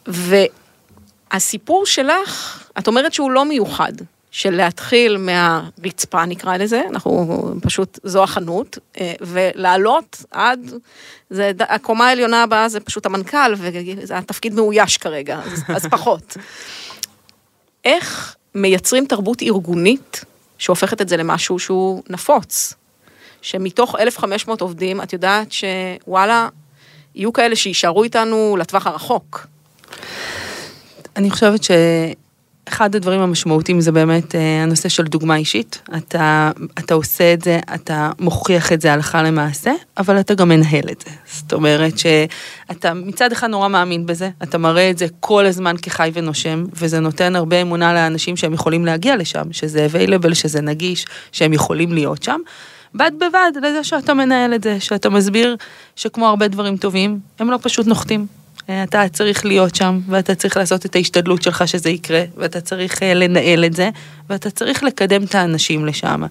והסיפור 0.06 1.86
שלך, 1.86 2.64
את 2.78 2.86
אומרת 2.86 3.12
שהוא 3.12 3.30
לא 3.30 3.44
מיוחד, 3.44 3.92
של 4.30 4.50
להתחיל 4.50 5.16
מהרצפה 5.16 6.24
נקרא 6.24 6.56
לזה, 6.56 6.82
אנחנו 6.90 7.52
פשוט, 7.62 7.98
זו 8.02 8.22
החנות, 8.22 8.78
אה, 9.00 9.12
ולעלות 9.20 10.24
עד, 10.30 10.72
זה, 11.30 11.52
הקומה 11.60 12.08
העליונה 12.08 12.42
הבאה 12.42 12.68
זה 12.68 12.80
פשוט 12.80 13.06
המנכ"ל, 13.06 13.54
וזה 13.56 14.18
התפקיד 14.18 14.54
מאויש 14.54 14.96
כרגע, 14.96 15.40
אז, 15.52 15.62
אז 15.68 15.86
פחות. 15.86 16.36
איך 17.84 18.36
מייצרים 18.54 19.06
תרבות 19.06 19.42
ארגונית 19.42 20.24
שהופכת 20.58 21.00
את 21.00 21.08
זה 21.08 21.16
למשהו 21.16 21.58
שהוא 21.58 22.02
נפוץ? 22.10 22.74
שמתוך 23.42 23.96
1,500 24.00 24.60
עובדים, 24.60 25.02
את 25.02 25.12
יודעת 25.12 25.48
שוואלה, 25.52 26.48
יהיו 27.14 27.32
כאלה 27.32 27.56
שיישארו 27.56 28.04
איתנו 28.04 28.56
לטווח 28.58 28.86
הרחוק. 28.86 29.46
אני 31.16 31.30
חושבת 31.30 31.62
אחד 32.68 32.94
הדברים 32.94 33.20
המשמעותיים 33.20 33.80
זה 33.80 33.92
באמת 33.92 34.34
אה, 34.34 34.62
הנושא 34.62 34.88
של 34.88 35.02
דוגמה 35.02 35.36
אישית. 35.36 35.82
אתה, 35.96 36.50
אתה 36.78 36.94
עושה 36.94 37.32
את 37.32 37.42
זה, 37.42 37.58
אתה 37.74 38.10
מוכיח 38.20 38.72
את 38.72 38.80
זה 38.80 38.92
הלכה 38.92 39.22
למעשה, 39.22 39.72
אבל 39.98 40.20
אתה 40.20 40.34
גם 40.34 40.48
מנהל 40.48 40.88
את 40.90 41.04
זה. 41.06 41.10
זאת 41.32 41.52
אומרת 41.52 41.94
שאתה 41.98 42.94
מצד 42.94 43.32
אחד 43.32 43.46
נורא 43.46 43.68
מאמין 43.68 44.06
בזה, 44.06 44.30
אתה 44.42 44.58
מראה 44.58 44.90
את 44.90 44.98
זה 44.98 45.06
כל 45.20 45.46
הזמן 45.46 45.76
כחי 45.82 46.10
ונושם, 46.14 46.64
וזה 46.74 47.00
נותן 47.00 47.36
הרבה 47.36 47.62
אמונה 47.62 47.94
לאנשים 47.94 48.36
שהם 48.36 48.52
יכולים 48.52 48.86
להגיע 48.86 49.16
לשם, 49.16 49.52
שזה 49.52 49.86
available, 49.92 50.34
שזה 50.34 50.60
נגיש, 50.60 51.06
שהם 51.32 51.52
יכולים 51.52 51.92
להיות 51.92 52.22
שם. 52.22 52.40
בד 52.94 53.12
בבד 53.16 53.52
לזה 53.62 53.84
שאתה 53.84 54.14
מנהל 54.14 54.54
את 54.54 54.62
זה, 54.62 54.80
שאתה 54.80 55.10
מסביר 55.10 55.56
שכמו 55.96 56.26
הרבה 56.26 56.48
דברים 56.48 56.76
טובים, 56.76 57.18
הם 57.38 57.50
לא 57.50 57.58
פשוט 57.62 57.86
נוחתים. 57.86 58.41
אה, 58.70 58.82
אתה 58.82 59.08
צריך 59.08 59.44
להיות 59.44 59.74
שם, 59.74 60.00
ואתה 60.08 60.34
צריך 60.34 60.56
לעשות 60.56 60.86
את 60.86 60.96
ההשתדלות 60.96 61.42
שלך 61.42 61.68
שזה 61.68 61.90
יקרה, 61.90 62.24
ואתה 62.36 62.60
צריך 62.60 63.02
אה, 63.02 63.14
לנהל 63.14 63.64
את 63.64 63.74
זה, 63.74 63.90
ואתה 64.30 64.50
צריך 64.50 64.82
לקדם 64.82 65.22
את 65.24 65.34
האנשים 65.34 65.86
לשם. 65.86 66.22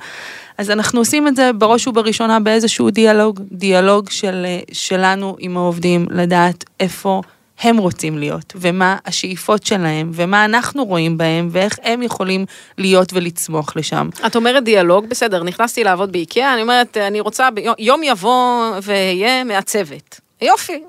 אז 0.57 0.69
אנחנו 0.71 0.99
עושים 0.99 1.27
את 1.27 1.35
זה 1.35 1.53
בראש 1.53 1.87
ובראשונה 1.87 2.39
באיזשהו 2.39 2.89
דיאלוג, 2.89 3.39
דיאלוג 3.51 4.09
של, 4.09 4.45
אה, 4.45 4.59
שלנו 4.71 5.35
עם 5.39 5.57
העובדים, 5.57 6.05
לדעת 6.09 6.63
איפה 6.79 7.21
הם 7.61 7.77
רוצים 7.77 8.17
להיות, 8.17 8.53
ומה 8.55 8.97
השאיפות 9.05 9.65
שלהם, 9.65 10.11
ומה 10.13 10.45
אנחנו 10.45 10.85
רואים 10.85 11.17
בהם, 11.17 11.49
ואיך 11.51 11.77
הם 11.83 12.01
יכולים 12.03 12.45
להיות 12.77 13.13
ולצמוח 13.13 13.75
לשם. 13.75 14.09
את 14.25 14.35
אומרת 14.35 14.63
דיאלוג, 14.63 15.05
בסדר, 15.09 15.43
נכנסתי 15.43 15.83
לעבוד 15.83 16.11
באיקאה, 16.11 16.53
אני 16.53 16.61
אומרת, 16.61 16.97
אני 16.97 17.19
רוצה, 17.19 17.49
יום 17.79 18.03
יבוא 18.03 18.71
ואהיה 18.81 19.43
מעצבת. 19.43 20.19
יופי, 20.41 20.83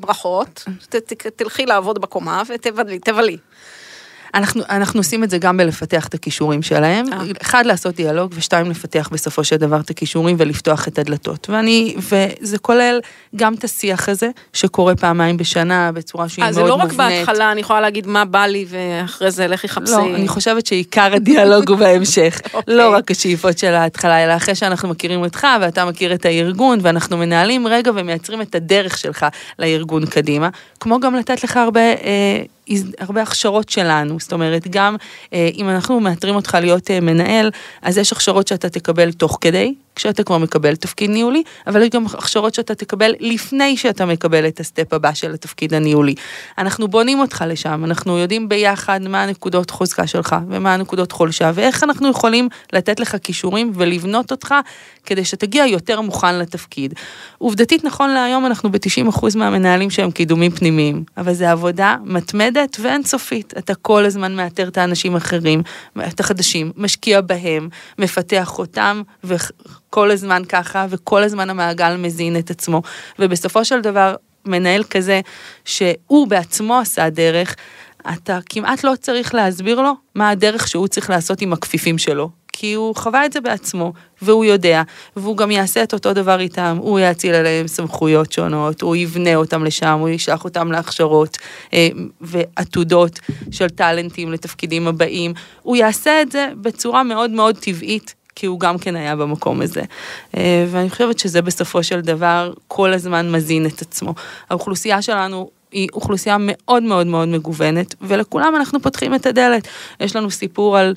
ברכות, 0.00 0.64
ת, 0.88 0.96
ת, 0.96 1.26
תלכי 1.26 1.66
לעבוד 1.66 2.00
בקומה 2.00 2.42
ותבלי. 2.48 3.38
אנחנו, 4.34 4.62
אנחנו 4.70 5.00
עושים 5.00 5.24
את 5.24 5.30
זה 5.30 5.38
גם 5.38 5.56
בלפתח 5.56 6.06
את 6.06 6.14
הכישורים 6.14 6.62
שלהם. 6.62 7.12
אה. 7.12 7.18
אחד, 7.42 7.66
לעשות 7.66 7.94
דיאלוג, 7.94 8.32
ושתיים, 8.34 8.70
לפתח 8.70 9.08
בסופו 9.12 9.44
של 9.44 9.56
דבר 9.56 9.80
את 9.80 9.90
הכישורים 9.90 10.36
ולפתוח 10.38 10.88
את 10.88 10.98
הדלתות. 10.98 11.50
ואני, 11.50 11.94
וזה 11.98 12.58
כולל 12.58 13.00
גם 13.36 13.54
את 13.54 13.64
השיח 13.64 14.08
הזה, 14.08 14.30
שקורה 14.52 14.96
פעמיים 14.96 15.36
בשנה 15.36 15.92
בצורה 15.92 16.28
שהיא 16.28 16.44
מאוד 16.44 16.54
מובנית. 16.54 16.72
אז 16.72 16.76
זה 16.76 16.98
לא 16.98 17.04
רק 17.04 17.10
בהתחלה, 17.10 17.52
אני 17.52 17.60
יכולה 17.60 17.80
להגיד 17.80 18.06
מה 18.06 18.24
בא 18.24 18.46
לי, 18.46 18.66
ואחרי 18.68 19.30
זה 19.30 19.46
לכי 19.46 19.68
חפשי. 19.68 19.92
לא, 19.92 20.14
אני 20.14 20.28
חושבת 20.28 20.66
שעיקר 20.66 21.14
הדיאלוג 21.14 21.68
הוא 21.68 21.78
בהמשך. 21.78 22.40
okay. 22.44 22.54
אוקיי. 22.54 22.74
לא 22.74 22.94
רק 22.94 23.10
השאיפות 23.10 23.58
של 23.58 23.74
ההתחלה, 23.74 24.24
אלא 24.24 24.36
אחרי 24.36 24.54
שאנחנו 24.54 24.88
מכירים 24.88 25.20
אותך, 25.20 25.46
ואתה 25.60 25.84
מכיר 25.84 26.14
את 26.14 26.24
הארגון, 26.24 26.78
ואנחנו 26.82 27.16
מנהלים 27.16 27.66
רגע 27.66 27.90
ומייצרים 27.94 28.42
את 28.42 28.54
הדרך 28.54 28.98
שלך 28.98 29.26
לארגון 29.58 30.06
קדימה. 30.06 30.48
כמו 30.80 31.00
גם 31.00 31.14
לתת 31.14 31.44
לך 31.44 31.56
הרבה... 31.56 31.80
אה, 31.80 32.42
הרבה 32.98 33.22
הכשרות 33.22 33.68
שלנו, 33.68 34.20
זאת 34.20 34.32
אומרת, 34.32 34.68
גם 34.70 34.96
אה, 35.32 35.48
אם 35.54 35.68
אנחנו 35.68 36.00
מאתרים 36.00 36.34
אותך 36.34 36.58
להיות 36.60 36.90
אה, 36.90 37.00
מנהל, 37.00 37.50
אז 37.82 37.98
יש 37.98 38.12
הכשרות 38.12 38.48
שאתה 38.48 38.68
תקבל 38.68 39.12
תוך 39.12 39.38
כדי, 39.40 39.74
כשאתה 39.96 40.22
כבר 40.22 40.38
מקבל 40.38 40.76
תפקיד 40.76 41.10
ניהולי, 41.10 41.42
אבל 41.66 41.82
יש 41.82 41.88
גם 41.88 42.06
הכשרות 42.06 42.54
שאתה 42.54 42.74
תקבל 42.74 43.12
לפני 43.20 43.76
שאתה 43.76 44.06
מקבל 44.06 44.48
את 44.48 44.60
הסטפ 44.60 44.92
הבא 44.92 45.14
של 45.14 45.34
התפקיד 45.34 45.74
הניהולי. 45.74 46.14
אנחנו 46.58 46.88
בונים 46.88 47.20
אותך 47.20 47.44
לשם, 47.48 47.84
אנחנו 47.84 48.18
יודעים 48.18 48.48
ביחד 48.48 49.00
מה 49.02 49.22
הנקודות 49.22 49.70
חוזקה 49.70 50.06
שלך 50.06 50.36
ומה 50.48 50.74
הנקודות 50.74 51.12
חולשה, 51.12 51.50
ואיך 51.54 51.84
אנחנו 51.84 52.10
יכולים 52.10 52.48
לתת 52.72 53.00
לך 53.00 53.16
כישורים 53.22 53.72
ולבנות 53.74 54.30
אותך 54.30 54.54
כדי 55.06 55.24
שתגיע 55.24 55.66
יותר 55.66 56.00
מוכן 56.00 56.38
לתפקיד. 56.38 56.94
עובדתית, 57.38 57.84
נכון 57.84 58.10
להיום 58.10 58.46
אנחנו 58.46 58.72
ב-90% 58.72 59.26
מהמנהלים 59.36 59.90
שהם 59.90 60.10
קידומים 60.10 60.50
פנימיים, 60.50 61.04
אבל 61.16 61.34
זה 61.34 61.50
עבודה 61.50 61.96
מתמדת 62.04 62.76
ואינסופית. 62.80 63.54
אתה 63.58 63.74
כל 63.74 64.04
הזמן 64.04 64.36
מאתר 64.36 64.68
את 64.68 64.78
האנשים 64.78 65.14
האחרים, 65.14 65.62
את 66.08 66.20
החדשים, 66.20 66.72
משקיע 66.76 67.20
בהם, 67.20 67.68
מפתח 67.98 68.58
אותם, 68.58 69.02
ו... 69.24 69.34
כל 69.94 70.10
הזמן 70.10 70.42
ככה, 70.48 70.86
וכל 70.90 71.22
הזמן 71.22 71.50
המעגל 71.50 71.96
מזין 71.96 72.36
את 72.36 72.50
עצמו. 72.50 72.82
ובסופו 73.18 73.64
של 73.64 73.80
דבר, 73.80 74.14
מנהל 74.44 74.84
כזה, 74.84 75.20
שהוא 75.64 76.26
בעצמו 76.28 76.78
עשה 76.78 77.10
דרך, 77.10 77.56
אתה 78.14 78.38
כמעט 78.48 78.84
לא 78.84 78.92
צריך 79.00 79.34
להסביר 79.34 79.80
לו 79.80 79.92
מה 80.14 80.30
הדרך 80.30 80.68
שהוא 80.68 80.88
צריך 80.88 81.10
לעשות 81.10 81.40
עם 81.40 81.52
הכפיפים 81.52 81.98
שלו. 81.98 82.30
כי 82.52 82.72
הוא 82.72 82.96
חווה 82.96 83.26
את 83.26 83.32
זה 83.32 83.40
בעצמו, 83.40 83.92
והוא 84.22 84.44
יודע, 84.44 84.82
והוא 85.16 85.36
גם 85.36 85.50
יעשה 85.50 85.82
את 85.82 85.92
אותו 85.92 86.12
דבר 86.12 86.40
איתם, 86.40 86.76
הוא 86.80 87.00
יאציל 87.00 87.34
עליהם 87.34 87.68
סמכויות 87.68 88.32
שונות, 88.32 88.82
הוא 88.82 88.96
יבנה 88.96 89.34
אותם 89.34 89.64
לשם, 89.64 89.98
הוא 90.00 90.08
ישלח 90.08 90.44
אותם 90.44 90.72
להכשרות 90.72 91.38
אה, 91.74 91.88
ועתודות 92.20 93.20
של 93.50 93.68
טאלנטים 93.68 94.32
לתפקידים 94.32 94.88
הבאים, 94.88 95.32
הוא 95.62 95.76
יעשה 95.76 96.22
את 96.22 96.32
זה 96.32 96.48
בצורה 96.60 97.02
מאוד 97.02 97.30
מאוד 97.30 97.58
טבעית, 97.58 98.14
כי 98.34 98.46
הוא 98.46 98.60
גם 98.60 98.78
כן 98.78 98.96
היה 98.96 99.16
במקום 99.16 99.60
הזה. 99.60 99.82
אה, 100.36 100.66
ואני 100.70 100.90
חושבת 100.90 101.18
שזה 101.18 101.42
בסופו 101.42 101.82
של 101.82 102.00
דבר 102.00 102.52
כל 102.68 102.92
הזמן 102.92 103.32
מזין 103.32 103.66
את 103.66 103.82
עצמו. 103.82 104.14
האוכלוסייה 104.50 105.02
שלנו 105.02 105.50
היא 105.72 105.88
אוכלוסייה 105.92 106.36
מאוד 106.40 106.82
מאוד 106.82 107.06
מאוד 107.06 107.28
מגוונת, 107.28 107.94
ולכולם 108.00 108.56
אנחנו 108.56 108.80
פותחים 108.82 109.14
את 109.14 109.26
הדלת. 109.26 109.68
יש 110.00 110.16
לנו 110.16 110.30
סיפור 110.30 110.78
על... 110.78 110.94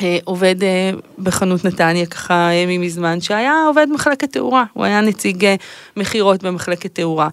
אה, 0.00 0.18
עובד 0.24 0.62
אה, 0.62 0.90
בחנות 1.18 1.64
נתניה 1.64 2.06
ככה 2.06 2.50
אה, 2.50 2.64
מזמן, 2.78 3.20
שהיה 3.20 3.54
עובד 3.66 3.86
מחלקת 3.90 4.32
תאורה, 4.32 4.64
הוא 4.72 4.84
היה 4.84 5.00
נציג 5.00 5.54
מכירות 5.96 6.42
במחלקת 6.42 6.94
תאורה. 6.94 7.28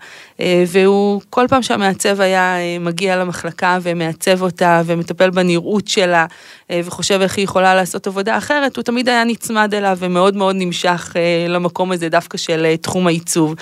והוא, 0.67 1.21
כל 1.29 1.45
פעם 1.49 1.63
שהמעצב 1.63 2.21
היה 2.21 2.55
מגיע 2.79 3.17
למחלקה 3.17 3.77
ומעצב 3.81 4.41
אותה 4.41 4.81
ומטפל 4.85 5.29
בנראות 5.29 5.87
שלה 5.87 6.25
וחושב 6.71 7.19
איך 7.21 7.37
היא 7.37 7.43
יכולה 7.43 7.75
לעשות 7.75 8.07
עבודה 8.07 8.37
אחרת, 8.37 8.75
הוא 8.75 8.83
תמיד 8.83 9.09
היה 9.09 9.23
נצמד 9.23 9.73
אליו 9.73 9.97
ומאוד 9.99 10.35
מאוד 10.35 10.55
נמשך 10.59 11.15
למקום 11.49 11.91
הזה 11.91 12.09
דווקא 12.09 12.37
של 12.37 12.75
תחום 12.81 13.07
העיצוב. 13.07 13.55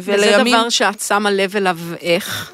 וזה 0.00 0.38
דבר 0.44 0.68
שאת 0.68 1.00
שמה 1.00 1.30
לב 1.30 1.56
אליו 1.56 1.78
איך? 2.00 2.52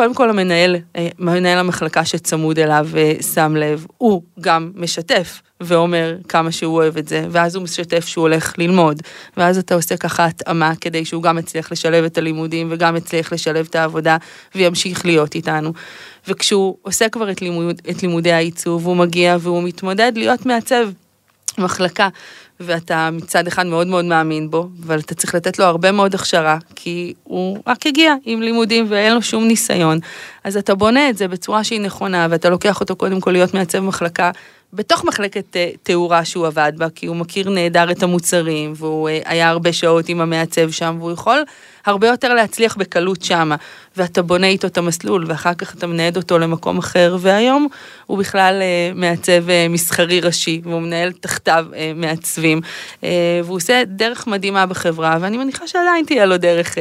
קודם 0.00 0.14
כל 0.14 0.30
המנהל, 0.30 0.76
אה, 0.96 1.08
מנהל 1.18 1.58
המחלקה 1.58 2.04
שצמוד 2.04 2.58
אליו 2.58 2.88
אה, 2.96 3.12
שם 3.34 3.56
לב, 3.56 3.86
הוא 3.98 4.22
גם 4.40 4.72
משתף 4.74 5.42
ואומר 5.60 6.16
כמה 6.28 6.52
שהוא 6.52 6.76
אוהב 6.76 6.96
את 6.96 7.08
זה, 7.08 7.26
ואז 7.30 7.54
הוא 7.54 7.64
משתף 7.64 8.06
שהוא 8.06 8.22
הולך 8.22 8.58
ללמוד, 8.58 9.02
ואז 9.36 9.58
אתה 9.58 9.74
עושה 9.74 9.96
ככה 9.96 10.24
התאמה 10.24 10.72
כדי 10.80 11.04
שהוא 11.04 11.22
גם 11.22 11.38
יצליח 11.38 11.72
לשלב 11.72 12.04
את 12.04 12.18
הלימודים 12.18 12.68
וגם 12.70 12.96
יצליח 12.96 13.32
לשלב 13.32 13.66
את 13.70 13.74
העבודה 13.74 14.16
וימשיך 14.54 15.06
להיות 15.06 15.34
איתנו. 15.34 15.72
וכשהוא 16.28 16.76
עושה 16.82 17.08
כבר 17.08 17.30
את, 17.30 17.42
לימוד, 17.42 17.82
את 17.90 18.02
לימודי 18.02 18.32
העיצוב, 18.32 18.86
הוא 18.86 18.96
מגיע 18.96 19.36
והוא 19.40 19.62
מתמודד 19.62 20.12
להיות 20.16 20.46
מעצב 20.46 20.88
מחלקה, 21.58 22.08
ואתה 22.60 23.10
מצד 23.12 23.46
אחד 23.46 23.66
מאוד 23.66 23.86
מאוד 23.86 24.04
מאמין 24.04 24.50
בו, 24.50 24.68
אבל 24.86 24.98
אתה 24.98 25.14
צריך 25.14 25.34
לתת 25.34 25.58
לו 25.58 25.64
הרבה 25.64 25.92
מאוד 25.92 26.14
הכשרה, 26.14 26.58
כי 26.74 27.14
הוא 27.24 27.58
רק 27.66 27.86
הגיע 27.86 28.14
עם 28.24 28.42
לימודים 28.42 28.86
ואין 28.88 29.14
לו 29.14 29.22
שום 29.22 29.44
ניסיון. 29.44 29.98
אז 30.44 30.56
אתה 30.56 30.74
בונה 30.74 31.10
את 31.10 31.16
זה 31.16 31.28
בצורה 31.28 31.64
שהיא 31.64 31.80
נכונה, 31.80 32.26
ואתה 32.30 32.48
לוקח 32.50 32.80
אותו 32.80 32.96
קודם 32.96 33.20
כל 33.20 33.30
להיות 33.30 33.54
מעצב 33.54 33.80
מחלקה 33.80 34.30
בתוך 34.72 35.04
מחלקת 35.04 35.56
אה, 35.56 35.70
תאורה 35.82 36.24
שהוא 36.24 36.46
עבד 36.46 36.72
בה, 36.76 36.90
כי 36.90 37.06
הוא 37.06 37.16
מכיר 37.16 37.50
נהדר 37.50 37.90
את 37.90 38.02
המוצרים, 38.02 38.72
והוא 38.76 39.08
אה, 39.08 39.20
היה 39.24 39.48
הרבה 39.48 39.72
שעות 39.72 40.08
עם 40.08 40.20
המעצב 40.20 40.70
שם, 40.70 40.96
והוא 40.98 41.12
יכול 41.12 41.42
הרבה 41.86 42.08
יותר 42.08 42.34
להצליח 42.34 42.76
בקלות 42.76 43.22
שמה, 43.22 43.56
ואתה 44.00 44.22
בונה 44.22 44.46
איתו 44.46 44.66
את 44.66 44.78
המסלול, 44.78 45.24
ואחר 45.28 45.54
כך 45.54 45.74
אתה 45.74 45.86
מנהד 45.86 46.16
אותו 46.16 46.38
למקום 46.38 46.78
אחר, 46.78 47.16
והיום 47.20 47.68
הוא 48.06 48.18
בכלל 48.18 48.58
אה, 48.62 48.92
מעצב 48.94 49.44
מסחרי 49.70 50.20
ראשי, 50.20 50.60
והוא 50.64 50.80
מנהל 50.80 51.12
תחתיו 51.12 51.66
מעצבים, 51.94 52.60
והוא 53.44 53.56
עושה 53.56 53.82
דרך 53.86 54.26
מדהימה 54.26 54.66
בחברה, 54.66 55.18
ואני 55.20 55.36
מניחה 55.36 55.66
שעדיין 55.66 56.04
תהיה 56.04 56.26
לו 56.26 56.36
דרך 56.36 56.78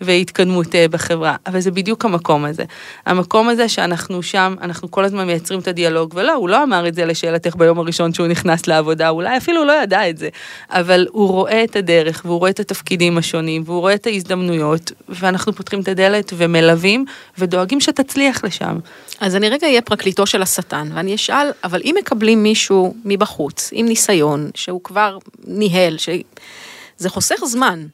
והתקדמות 0.00 0.66
בחברה, 0.90 1.36
אבל 1.46 1.60
זה 1.60 1.70
בדיוק 1.70 2.04
המקום 2.04 2.44
הזה. 2.44 2.64
המקום 3.06 3.48
הזה 3.48 3.68
שאנחנו 3.68 4.22
שם, 4.22 4.54
אנחנו 4.62 4.90
כל 4.90 5.04
הזמן 5.04 5.26
מייצרים 5.26 5.60
את 5.60 5.68
הדיאלוג, 5.68 6.12
ולא, 6.14 6.32
הוא 6.32 6.48
לא 6.48 6.62
אמר 6.62 6.88
את 6.88 6.94
זה. 6.94 7.00
לשאלתך 7.10 7.56
ביום 7.56 7.78
הראשון 7.78 8.14
שהוא 8.14 8.26
נכנס 8.26 8.66
לעבודה, 8.66 9.08
אולי 9.08 9.36
אפילו 9.36 9.64
לא 9.64 9.72
ידע 9.82 10.08
את 10.08 10.18
זה, 10.18 10.28
אבל 10.70 11.06
הוא 11.10 11.28
רואה 11.28 11.64
את 11.64 11.76
הדרך 11.76 12.22
והוא 12.24 12.38
רואה 12.38 12.50
את 12.50 12.60
התפקידים 12.60 13.18
השונים 13.18 13.62
והוא 13.66 13.80
רואה 13.80 13.94
את 13.94 14.06
ההזדמנויות, 14.06 14.92
ואנחנו 15.08 15.52
פותחים 15.52 15.80
את 15.80 15.88
הדלת 15.88 16.32
ומלווים 16.60 17.04
ודואגים 17.38 17.80
שתצליח 17.80 18.44
לשם. 18.44 18.78
אז 19.20 19.36
אני 19.36 19.48
רגע 19.48 19.66
אהיה 19.66 19.82
פרקליטו 19.82 20.26
של 20.26 20.42
השטן, 20.42 20.88
ואני 20.94 21.14
אשאל, 21.14 21.50
אבל 21.64 21.80
אם 21.84 21.94
מקבלים 21.98 22.42
מישהו 22.42 22.94
מבחוץ, 23.04 23.70
עם 23.72 23.86
ניסיון, 23.86 24.50
שהוא 24.54 24.80
כבר 24.84 25.18
ניהל, 25.44 25.96
שזה 25.98 27.08
חוסך 27.08 27.44
זמן, 27.44 27.86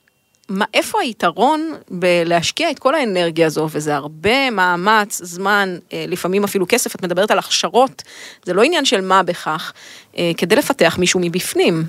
מה, 0.49 0.64
איפה 0.75 1.00
היתרון 1.00 1.73
בלהשקיע 1.90 2.70
את 2.70 2.78
כל 2.78 2.94
האנרגיה 2.94 3.46
הזו, 3.46 3.68
וזה 3.73 3.96
הרבה 3.96 4.50
מאמץ, 4.50 5.20
זמן, 5.25 5.78
אה, 5.92 6.04
לפעמים 6.08 6.44
אפילו 6.44 6.66
כסף, 6.68 6.94
את 6.94 7.02
מדברת 7.02 7.30
על 7.30 7.38
הכשרות, 7.38 8.02
זה 8.44 8.52
לא 8.54 8.62
עניין 8.62 8.85
של 8.85 9.00
מה 9.00 9.23
בכך, 9.23 9.73
אה, 10.18 10.30
כדי 10.37 10.56
לפתח 10.56 10.96
מישהו 10.99 11.20
מבפנים. 11.20 11.85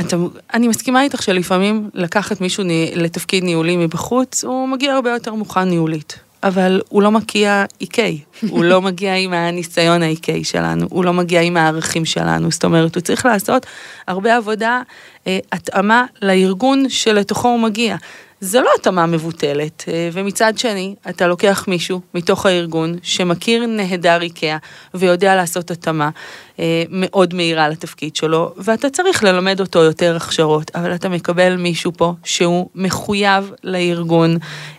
אתה, 0.00 0.16
אני 0.54 0.68
מסכימה 0.68 1.02
איתך 1.02 1.22
שלפעמים 1.22 1.90
לקחת 1.94 2.40
מישהו 2.40 2.64
לתפקיד 2.94 3.44
ניהולי 3.44 3.76
מבחוץ, 3.76 4.44
הוא 4.44 4.68
מגיע 4.68 4.94
הרבה 4.94 5.10
יותר 5.10 5.34
מוכן 5.34 5.64
ניהולית. 5.64 6.18
אבל 6.42 6.80
הוא 6.88 7.02
לא 7.02 7.10
מקיע 7.10 7.64
איקי, 7.80 8.20
הוא 8.48 8.64
לא 8.64 8.82
מגיע 8.82 9.14
עם 9.14 9.32
הניסיון 9.32 10.02
האיקי 10.02 10.44
שלנו, 10.44 10.86
הוא 10.90 11.04
לא 11.04 11.12
מגיע 11.12 11.40
עם 11.40 11.56
הערכים 11.56 12.04
שלנו, 12.04 12.50
זאת 12.50 12.64
אומרת, 12.64 12.94
הוא 12.94 13.00
צריך 13.00 13.26
לעשות 13.26 13.66
הרבה 14.06 14.36
עבודה, 14.36 14.82
אה, 15.26 15.38
התאמה 15.52 16.04
לארגון 16.22 16.88
שלתוכו 16.88 17.48
הוא 17.48 17.60
מגיע. 17.60 17.96
זה 18.40 18.60
לא 18.60 18.70
התאמה 18.78 19.06
מבוטלת, 19.06 19.84
אה, 19.88 20.08
ומצד 20.12 20.58
שני, 20.58 20.94
אתה 21.08 21.26
לוקח 21.26 21.64
מישהו 21.68 22.00
מתוך 22.14 22.46
הארגון 22.46 22.98
שמכיר 23.02 23.66
נהדר 23.66 24.22
איקאה 24.22 24.56
ויודע 24.94 25.36
לעשות 25.36 25.70
התאמה 25.70 26.10
אה, 26.58 26.84
מאוד 26.90 27.34
מהירה 27.34 27.68
לתפקיד 27.68 28.16
שלו, 28.16 28.54
ואתה 28.56 28.90
צריך 28.90 29.24
ללמד 29.24 29.60
אותו 29.60 29.78
יותר 29.78 30.16
הכשרות, 30.16 30.70
אבל 30.74 30.94
אתה 30.94 31.08
מקבל 31.08 31.56
מישהו 31.56 31.92
פה 31.92 32.14
שהוא 32.24 32.68
מחויב 32.74 33.52
לארגון, 33.64 34.36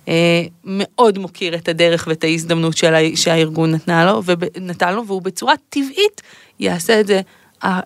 אה, 0.08 0.44
מאוד 0.64 1.18
מוקיר 1.18 1.56
את 1.56 1.68
הדרך 1.68 2.06
ואת 2.08 2.24
ההזדמנות 2.24 2.78
שהארגון 3.16 3.72
נתנה 3.72 4.06
לו, 4.06 4.22
ונתן 4.26 4.96
לו, 4.96 5.08
והוא 5.08 5.22
בצורה 5.22 5.54
טבעית 5.70 6.22
יעשה 6.60 7.00
את 7.00 7.08
זה 7.08 7.22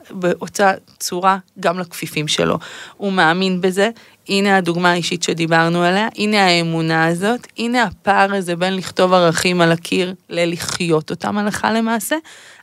באותה 0.09 0.71
צורה 0.99 1.37
גם 1.59 1.79
לכפיפים 1.79 2.27
שלו. 2.27 2.57
הוא 2.97 3.13
מאמין 3.13 3.61
בזה, 3.61 3.89
הנה 4.29 4.57
הדוגמה 4.57 4.91
האישית 4.91 5.23
שדיברנו 5.23 5.83
עליה, 5.83 6.07
הנה 6.17 6.45
האמונה 6.45 7.05
הזאת, 7.05 7.47
הנה 7.57 7.83
הפער 7.83 8.35
הזה 8.35 8.55
בין 8.55 8.75
לכתוב 8.75 9.13
ערכים 9.13 9.61
על 9.61 9.71
הקיר 9.71 10.13
ללחיות 10.29 11.09
אותם 11.09 11.37
הלכה 11.37 11.71
למעשה. 11.71 12.15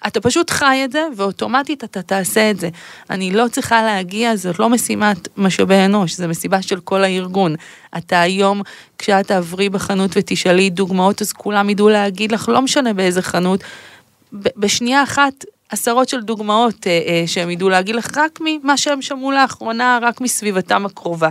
אתה 0.06 0.20
פשוט 0.20 0.50
חי 0.50 0.82
את 0.84 0.92
זה 0.92 1.06
ואוטומטית 1.16 1.84
אתה 1.84 2.02
תעשה 2.02 2.50
את 2.50 2.60
זה. 2.60 2.68
אני 3.10 3.30
לא 3.30 3.48
צריכה 3.48 3.82
להגיע, 3.82 4.36
זאת 4.36 4.58
לא 4.58 4.68
משימת 4.68 5.28
משאבי 5.36 5.84
אנוש, 5.84 6.16
זו 6.16 6.28
מסיבה 6.28 6.62
של 6.62 6.80
כל 6.80 7.04
הארגון. 7.04 7.54
אתה 7.98 8.20
היום, 8.20 8.62
כשאת 8.98 9.26
תעברי 9.26 9.68
בחנות 9.68 10.10
ותשאלי 10.14 10.70
דוגמאות, 10.70 11.22
אז 11.22 11.32
כולם 11.32 11.70
ידעו 11.70 11.88
להגיד 11.88 12.32
לך, 12.32 12.48
לא 12.48 12.62
משנה 12.62 12.92
באיזה 12.92 13.22
חנות, 13.22 13.60
בשנייה 14.32 15.02
אחת 15.02 15.44
עשרות 15.68 16.08
של 16.08 16.20
דוגמאות 16.20 16.86
אה, 16.86 17.00
אה, 17.06 17.22
שהם 17.26 17.50
ידעו 17.50 17.68
להגיד 17.68 17.94
לך 17.94 18.16
רק 18.16 18.38
ממה 18.40 18.76
שהם 18.76 19.02
שמעו 19.02 19.32
לאחרונה, 19.32 19.98
רק 20.02 20.20
מסביבתם 20.20 20.86
הקרובה. 20.86 21.28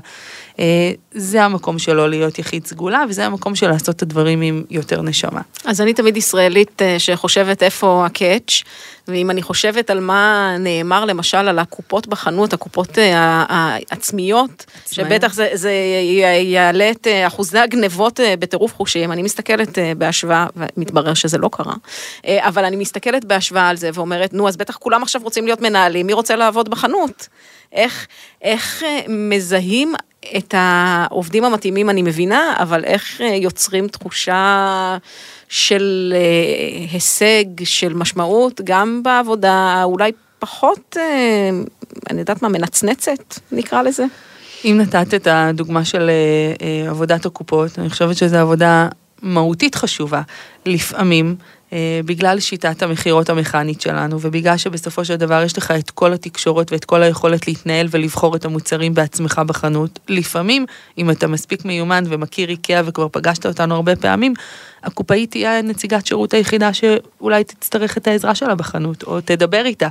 אה, 0.59 0.91
זה 1.11 1.43
המקום 1.43 1.79
שלו 1.79 2.07
להיות 2.07 2.39
יחיד 2.39 2.65
סגולה, 2.65 3.03
וזה 3.09 3.25
המקום 3.25 3.55
של 3.55 3.67
לעשות 3.67 3.95
את 3.95 4.01
הדברים 4.01 4.41
עם 4.41 4.63
יותר 4.69 5.01
נשמה. 5.01 5.41
אז 5.65 5.81
אני 5.81 5.93
תמיד 5.93 6.17
ישראלית 6.17 6.81
אה, 6.81 6.99
שחושבת 6.99 7.63
איפה 7.63 8.05
הקאץ', 8.05 8.63
ואם 9.07 9.31
אני 9.31 9.41
חושבת 9.41 9.89
על 9.89 9.99
מה 9.99 10.55
נאמר 10.59 11.05
למשל 11.05 11.37
על 11.37 11.59
הקופות 11.59 12.07
בחנות, 12.07 12.53
הקופות 12.53 12.97
אה, 12.97 13.45
העצמיות, 13.49 14.65
שבטח 14.91 15.33
זה, 15.33 15.49
זה 15.53 15.71
יעלה 16.43 16.91
את 16.91 17.07
אחוזי 17.27 17.59
הגנבות 17.59 18.19
בטירוף 18.39 18.75
חושים, 18.75 19.11
אני 19.11 19.21
מסתכלת 19.21 19.77
בהשוואה, 19.97 20.47
ומתברר 20.55 21.13
שזה 21.13 21.37
לא 21.37 21.49
קרה, 21.51 21.73
אבל 22.25 22.65
אני 22.65 22.75
מסתכלת 22.75 23.25
בהשוואה 23.25 23.69
על 23.69 23.77
זה 23.77 23.89
ואומרת, 23.93 24.33
נו, 24.33 24.47
אז 24.47 24.57
בטח 24.57 24.77
כולם 24.77 25.03
עכשיו 25.03 25.21
רוצים 25.23 25.45
להיות 25.45 25.61
מנהלים, 25.61 26.07
מי 26.07 26.13
רוצה 26.13 26.35
לעבוד 26.35 26.69
בחנות? 26.69 27.27
איך, 27.71 28.07
איך 28.41 28.83
מזהים 29.09 29.93
את 30.37 30.53
העובדים 30.57 31.43
המתאימים 31.43 31.89
אני 31.89 32.01
מבינה, 32.01 32.53
אבל 32.57 32.83
איך 32.83 33.21
אה, 33.21 33.27
יוצרים 33.27 33.87
תחושה 33.87 34.97
של 35.49 36.13
אה, 36.15 36.91
הישג, 36.91 37.45
של 37.63 37.93
משמעות, 37.93 38.61
גם 38.63 39.03
בעבודה 39.03 39.81
אולי 39.83 40.11
פחות, 40.39 40.97
אה, 40.99 41.49
אני 42.09 42.19
יודעת 42.19 42.41
מה, 42.41 42.49
מנצנצת, 42.49 43.39
נקרא 43.51 43.81
לזה. 43.81 44.05
אם 44.65 44.77
נתת 44.81 45.13
את 45.13 45.27
הדוגמה 45.31 45.85
של 45.85 46.09
עבודת 46.89 47.25
הקופות, 47.25 47.79
אני 47.79 47.89
חושבת 47.89 48.17
שזו 48.17 48.37
עבודה 48.37 48.87
מהותית 49.21 49.75
חשובה. 49.75 50.21
לפעמים 50.65 51.35
בגלל 52.05 52.39
שיטת 52.39 52.83
המכירות 52.83 53.29
המכנית 53.29 53.81
שלנו, 53.81 54.17
ובגלל 54.21 54.57
שבסופו 54.57 55.05
של 55.05 55.15
דבר 55.15 55.43
יש 55.43 55.57
לך 55.57 55.71
את 55.71 55.91
כל 55.91 56.13
התקשורת 56.13 56.71
ואת 56.71 56.85
כל 56.85 57.03
היכולת 57.03 57.47
להתנהל 57.47 57.87
ולבחור 57.91 58.35
את 58.35 58.45
המוצרים 58.45 58.93
בעצמך 58.93 59.41
בחנות, 59.47 59.99
לפעמים, 60.09 60.65
אם 60.97 61.11
אתה 61.11 61.27
מספיק 61.27 61.65
מיומן 61.65 62.03
ומכיר 62.07 62.49
איקאה 62.49 62.81
וכבר 62.85 63.07
פגשת 63.11 63.45
אותנו 63.45 63.75
הרבה 63.75 63.95
פעמים, 63.95 64.33
הקופאית 64.83 65.31
תהיה 65.31 65.61
נציגת 65.61 66.05
שירות 66.05 66.33
היחידה 66.33 66.73
שאולי 66.73 67.43
תצטרך 67.43 67.97
את 67.97 68.07
העזרה 68.07 68.35
שלה 68.35 68.55
בחנות, 68.55 69.03
או 69.03 69.21
תדבר 69.21 69.65
איתה. 69.65 69.87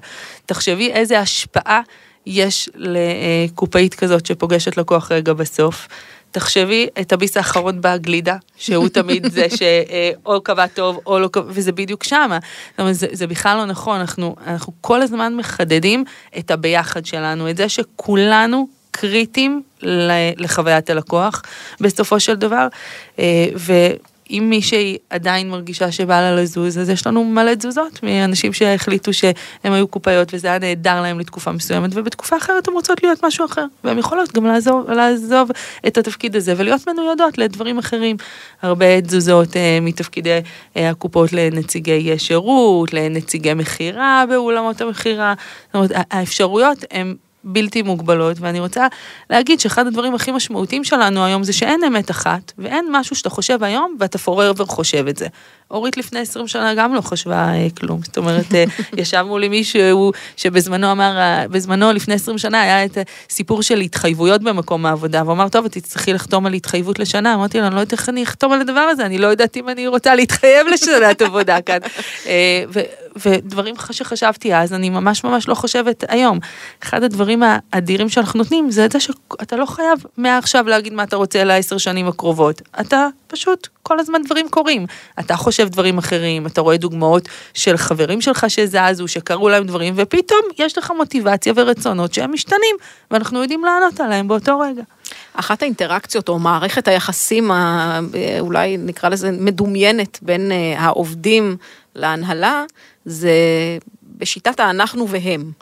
תחשבי 0.47 0.91
איזה 0.91 1.21
השפעה 1.21 1.81
יש 2.27 2.69
לקופאית 2.75 3.95
כזאת 3.95 4.27
שפוגשת 4.27 4.77
לקוח 4.77 5.13
רגע 5.13 5.33
בסוף. 5.33 5.89
תחשבי 6.37 6.87
את 7.01 7.13
הביס 7.13 7.37
האחרון 7.37 7.81
בגלידה, 7.81 8.37
שהוא 8.57 8.89
תמיד 8.89 9.27
זה 9.27 9.47
שאו 9.59 10.41
קבע 10.41 10.67
טוב 10.67 11.01
או 11.07 11.19
לא 11.19 11.29
קבע, 11.29 11.45
וזה 11.49 11.73
בדיוק 11.73 12.05
שמה. 12.05 12.39
זאת 12.71 12.81
אומרת, 12.81 12.95
זה, 12.95 13.07
זה 13.13 13.27
בכלל 13.27 13.57
לא 13.57 13.65
נכון, 13.65 14.01
אנחנו, 14.01 14.37
אנחנו 14.47 14.73
כל 14.81 15.03
הזמן 15.03 15.35
מחדדים 15.37 16.05
את 16.39 16.51
הביחד 16.51 17.07
שלנו, 17.07 17.51
את 17.51 17.57
זה 17.57 17.69
שכולנו 17.69 18.69
קריטיים 18.91 19.63
לחוויית 20.37 20.91
הלקוח 20.91 21.43
בסופו 21.81 22.21
של 22.21 22.35
דבר, 22.35 22.69
אה, 23.19 23.47
ו... 23.57 23.73
אם 24.31 24.47
מישהי 24.51 24.97
עדיין 25.11 25.51
מרגישה 25.51 25.93
שבא 25.93 26.21
לה 26.21 26.37
לזוז, 26.37 26.79
אז 26.79 26.91
יש 26.91 27.07
לנו 27.07 27.25
מלא 27.25 27.55
תזוזות 27.55 28.03
מאנשים 28.03 28.53
שהחליטו 28.53 29.13
שהם 29.13 29.33
היו 29.73 29.89
קופאיות 29.89 30.35
וזה 30.35 30.49
היה 30.49 30.59
נהדר 30.59 31.03
להם 31.03 31.21
לתקופה 31.21 31.53
מסוימת, 31.53 31.91
ובתקופה 31.95 32.37
אחרת 32.37 32.69
הן 32.69 32.75
רוצות 32.75 33.03
להיות 33.03 33.25
משהו 33.25 33.45
אחר, 33.45 33.65
והן 33.85 33.99
יכולות 33.99 34.33
גם 34.33 34.47
לעזוב, 34.47 34.91
לעזוב 34.91 35.51
את 35.87 35.99
התפקיד 35.99 36.37
הזה 36.37 36.55
ולהיות 36.57 36.89
מנוידות 36.89 37.39
לדברים 37.39 37.79
אחרים. 37.79 38.17
הרבה 38.63 39.01
תזוזות 39.01 39.57
אה, 39.57 39.79
מתפקידי 39.83 40.41
אה, 40.77 40.91
הקופות 40.91 41.33
לנציגי 41.33 42.19
שירות, 42.19 42.93
לנציגי 42.93 43.55
מכירה 43.55 44.25
באולמות 44.29 44.81
המכירה, 44.81 45.35
זאת 45.67 45.75
אומרת, 45.75 45.91
האפשרויות 46.11 46.85
הן 46.91 47.15
בלתי 47.47 47.83
מוגבלות, 47.83 48.37
ואני 48.41 48.61
רוצה 48.61 48.87
להגיד 49.31 49.61
שאחד 49.61 49.87
הדברים 49.87 50.15
הכי 50.15 50.33
משמעותיים 50.33 50.85
שלנו 50.85 51.25
היום 51.25 51.43
זה 51.45 51.53
שאין 51.53 51.81
אמת 51.85 52.11
אחת, 52.11 52.53
ואין 52.59 52.87
משהו 52.91 53.17
שאתה 53.17 53.31
חושב 53.31 53.63
היום 53.63 53.97
ואתה 54.01 54.19
forever 54.19 54.65
חושב 54.67 55.09
את 55.09 55.17
זה. 55.17 55.27
אורית 55.71 55.97
לפני 55.97 56.21
20 56.21 56.49
שנה 56.49 56.75
גם 56.75 56.95
לא 56.95 57.01
חשבה 57.01 57.55
אה, 57.55 57.67
כלום, 57.81 58.01
זאת 58.05 58.19
אומרת, 58.19 58.55
אה, 58.55 58.65
ישב 58.97 59.23
מולי 59.23 59.49
מישהו 59.49 60.13
שבזמנו 60.37 60.93
אמר, 60.93 61.19
אה, 61.19 61.49
בזמנו 61.49 61.93
לפני 61.93 62.15
20 62.15 62.39
שנה 62.39 62.63
היה 62.63 62.85
את 62.85 62.99
הסיפור 63.31 63.63
של 63.63 63.81
התחייבויות 63.81 64.43
במקום 64.43 64.87
העבודה, 64.87 65.23
והוא 65.23 65.33
אמר, 65.33 65.49
טוב, 65.49 65.65
את 65.65 65.73
תצטרכי 65.73 66.13
לחתום 66.13 66.47
על 66.47 66.53
התחייבות 66.53 66.99
לשנה, 66.99 67.35
אמרתי 67.35 67.61
לו, 67.61 67.67
אני 67.67 67.75
לא 67.75 67.81
יודעת 67.81 67.93
איך 67.93 68.09
אני 68.09 68.23
אחתום 68.23 68.53
על 68.53 68.61
הדבר 68.61 68.81
הזה, 68.81 69.07
אני 69.07 69.19
לא 69.19 69.27
יודעת 69.27 69.57
אם 69.57 69.69
אני 69.69 69.87
רוצה 69.87 70.15
להתחייב 70.15 70.67
לשנת 70.67 71.23
עבודה 71.23 71.61
כאן. 71.61 71.79
ודברים 73.25 73.75
שחשבתי 73.91 74.55
אז, 74.55 74.73
אני 74.73 74.91
ממש 74.91 75.25
ממש 75.25 75.49
לא 75.49 75.55
חושבת 75.55 76.05
היום. 76.09 76.39
אחד 76.83 77.03
הדברים 77.03 77.43
האדירים 77.47 78.09
שאנחנו 78.09 78.39
נותנים, 78.39 78.71
זה 78.71 78.85
את 78.85 78.93
זה 78.93 79.01
שאתה 79.01 79.57
לא 79.57 79.67
חייב 79.67 79.99
מעכשיו 80.17 80.69
להגיד 80.69 80.93
מה 80.93 81.03
אתה 81.03 81.17
רוצה 81.17 81.45
לעשר 81.45 81.79
שנים 81.79 82.09
הקרובות. 82.09 82.63
אתה 82.81 83.09
פשוט, 83.27 83.69
כל 83.83 84.01
הזמן 84.01 84.23
דברים 84.25 84.49
קורים. 84.49 84.87
אתה 85.21 85.37
חושב 85.37 85.56
דברים 85.65 85.99
אחרים, 85.99 86.47
אתה 86.47 86.61
רואה 86.61 86.77
דוגמאות 86.77 87.29
של 87.55 87.77
חברים 87.77 88.21
שלך 88.21 88.47
שזזו, 88.49 89.09
שקרו 89.09 89.49
להם 89.49 89.65
דברים, 89.65 89.95
ופתאום 89.97 90.41
יש 90.59 90.79
לך 90.79 90.93
מוטיבציה 90.97 91.53
ורצונות 91.57 92.15
שהם 92.15 92.33
משתנים, 92.33 92.77
ואנחנו 93.11 93.43
יודעים 93.43 93.65
לענות 93.65 94.01
עליהם 94.01 94.29
באותו 94.29 94.59
רגע. 94.61 94.83
אחת 95.35 95.63
האינטראקציות 95.63 96.29
או 96.29 96.39
מערכת 96.39 96.89
היחסים, 96.89 97.51
אולי 98.41 98.77
נקרא 98.77 99.09
לזה 99.09 99.31
מדומיינת, 99.33 100.19
בין 100.23 100.53
אה, 100.53 100.75
העובדים 100.79 101.57
להנהלה, 101.95 102.65
זה 103.05 103.33
בשיטת 104.19 104.61
האנחנו 104.61 105.09
והם. 105.09 105.53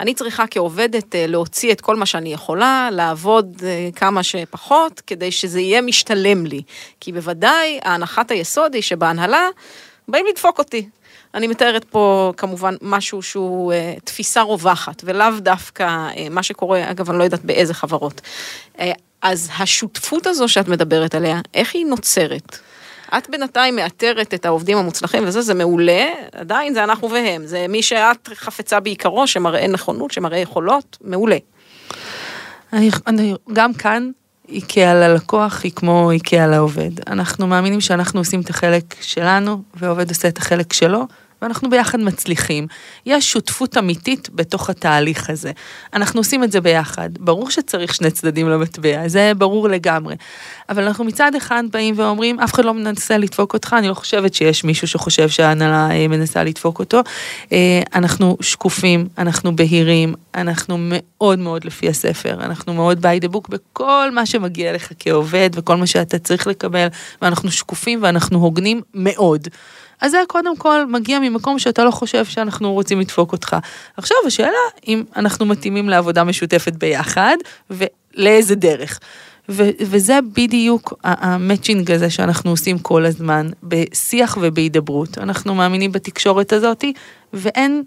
אני 0.00 0.14
צריכה 0.14 0.44
כעובדת 0.50 1.14
אה, 1.14 1.26
להוציא 1.26 1.72
את 1.72 1.80
כל 1.80 1.96
מה 1.96 2.06
שאני 2.06 2.32
יכולה, 2.32 2.88
לעבוד 2.92 3.62
אה, 3.62 3.88
כמה 3.96 4.22
שפחות, 4.22 5.02
כדי 5.06 5.32
שזה 5.32 5.60
יהיה 5.60 5.82
משתלם 5.82 6.46
לי. 6.46 6.62
כי 7.00 7.12
בוודאי 7.12 7.78
ההנחת 7.82 8.30
היסוד 8.30 8.74
היא 8.74 8.82
שבהנהלה 8.82 9.48
באים 10.08 10.26
לדפוק 10.26 10.58
אותי. 10.58 10.88
אני 11.34 11.46
מתארת 11.46 11.84
פה 11.84 12.32
כמובן 12.36 12.74
משהו 12.82 13.22
שהוא 13.22 13.72
אה, 13.72 13.94
תפיסה 14.04 14.42
רווחת, 14.42 15.02
ולאו 15.04 15.30
דווקא 15.38 15.82
אה, 15.82 16.26
מה 16.30 16.42
שקורה, 16.42 16.90
אגב, 16.90 17.10
אני 17.10 17.18
לא 17.18 17.24
יודעת 17.24 17.44
באיזה 17.44 17.74
חברות. 17.74 18.20
אה, 18.80 18.92
אז 19.22 19.50
השותפות 19.58 20.26
הזו 20.26 20.48
שאת 20.48 20.68
מדברת 20.68 21.14
עליה, 21.14 21.40
איך 21.54 21.74
היא 21.74 21.86
נוצרת? 21.86 22.58
את 23.18 23.30
בינתיים 23.30 23.76
מאתרת 23.76 24.34
את 24.34 24.46
העובדים 24.46 24.78
המוצלחים 24.78 25.24
וזה, 25.26 25.40
זה 25.42 25.54
מעולה, 25.54 26.08
עדיין 26.32 26.74
זה 26.74 26.84
אנחנו 26.84 27.10
והם, 27.10 27.46
זה 27.46 27.66
מי 27.68 27.82
שאת 27.82 28.28
חפצה 28.34 28.80
בעיקרו, 28.80 29.26
שמראה 29.26 29.66
נכונות, 29.66 30.10
שמראה 30.10 30.38
יכולות, 30.38 30.98
מעולה. 31.04 31.36
אני, 32.72 32.90
אני, 33.06 33.34
גם 33.52 33.74
כאן, 33.74 34.10
איקאה 34.48 34.94
ללקוח 34.94 35.60
היא 35.64 35.72
כמו 35.72 36.10
איקאה 36.10 36.46
לעובד. 36.46 36.90
אנחנו 37.06 37.46
מאמינים 37.46 37.80
שאנחנו 37.80 38.20
עושים 38.20 38.40
את 38.40 38.50
החלק 38.50 38.84
שלנו, 39.00 39.62
ועובד 39.74 40.08
עושה 40.08 40.28
את 40.28 40.38
החלק 40.38 40.72
שלו, 40.72 41.06
ואנחנו 41.42 41.70
ביחד 41.70 42.00
מצליחים. 42.00 42.66
יש 43.06 43.32
שותפות 43.32 43.78
אמיתית 43.78 44.28
בתוך 44.34 44.70
התהליך 44.70 45.30
הזה. 45.30 45.52
אנחנו 45.94 46.20
עושים 46.20 46.44
את 46.44 46.52
זה 46.52 46.60
ביחד. 46.60 47.10
ברור 47.20 47.50
שצריך 47.50 47.94
שני 47.94 48.10
צדדים 48.10 48.48
למטבע, 48.48 49.08
זה 49.08 49.32
ברור 49.38 49.68
לגמרי. 49.68 50.16
אבל 50.68 50.82
אנחנו 50.82 51.04
מצד 51.04 51.34
אחד 51.34 51.62
באים 51.72 51.94
ואומרים, 51.98 52.40
אף 52.40 52.54
אחד 52.54 52.64
לא 52.64 52.74
מנסה 52.74 53.18
לדפוק 53.18 53.54
אותך, 53.54 53.76
אני 53.78 53.88
לא 53.88 53.94
חושבת 53.94 54.34
שיש 54.34 54.64
מישהו 54.64 54.88
שחושב 54.88 55.28
שההנהלה 55.28 55.90
אה, 55.90 56.08
מנסה 56.08 56.44
לדפוק 56.44 56.78
אותו. 56.78 57.00
אה, 57.52 57.82
אנחנו 57.94 58.36
שקופים, 58.40 59.08
אנחנו 59.18 59.56
בהירים, 59.56 60.14
אנחנו 60.34 60.76
מאוד 60.80 61.38
מאוד 61.38 61.64
לפי 61.64 61.88
הספר, 61.88 62.34
אנחנו 62.34 62.74
מאוד 62.74 63.06
by 63.06 63.24
the 63.24 63.28
book 63.34 63.48
בכל 63.48 64.10
מה 64.14 64.26
שמגיע 64.26 64.72
לך 64.72 64.92
כעובד 64.98 65.50
וכל 65.54 65.76
מה 65.76 65.86
שאתה 65.86 66.18
צריך 66.18 66.46
לקבל, 66.46 66.86
ואנחנו 67.22 67.50
שקופים 67.50 68.02
ואנחנו 68.02 68.38
הוגנים 68.38 68.80
מאוד. 68.94 69.48
אז 70.00 70.10
זה 70.10 70.18
קודם 70.26 70.56
כל 70.56 70.86
מגיע 70.86 71.18
ממקום 71.18 71.58
שאתה 71.58 71.84
לא 71.84 71.90
חושב 71.90 72.24
שאנחנו 72.24 72.72
רוצים 72.72 73.00
לדפוק 73.00 73.32
אותך. 73.32 73.56
עכשיו 73.96 74.16
השאלה 74.26 74.58
אם 74.88 75.04
אנחנו 75.16 75.46
מתאימים 75.46 75.88
לעבודה 75.88 76.24
משותפת 76.24 76.72
ביחד 76.72 77.36
ולאיזה 77.70 78.54
דרך. 78.54 78.98
ו- 79.48 79.70
וזה 79.80 80.18
בדיוק 80.36 80.94
המצ'ינג 81.04 81.90
הזה 81.90 82.10
שאנחנו 82.10 82.50
עושים 82.50 82.78
כל 82.78 83.04
הזמן 83.04 83.48
בשיח 83.62 84.38
ובהידברות. 84.40 85.18
אנחנו 85.18 85.54
מאמינים 85.54 85.92
בתקשורת 85.92 86.52
הזאתי 86.52 86.92
ואין 87.32 87.82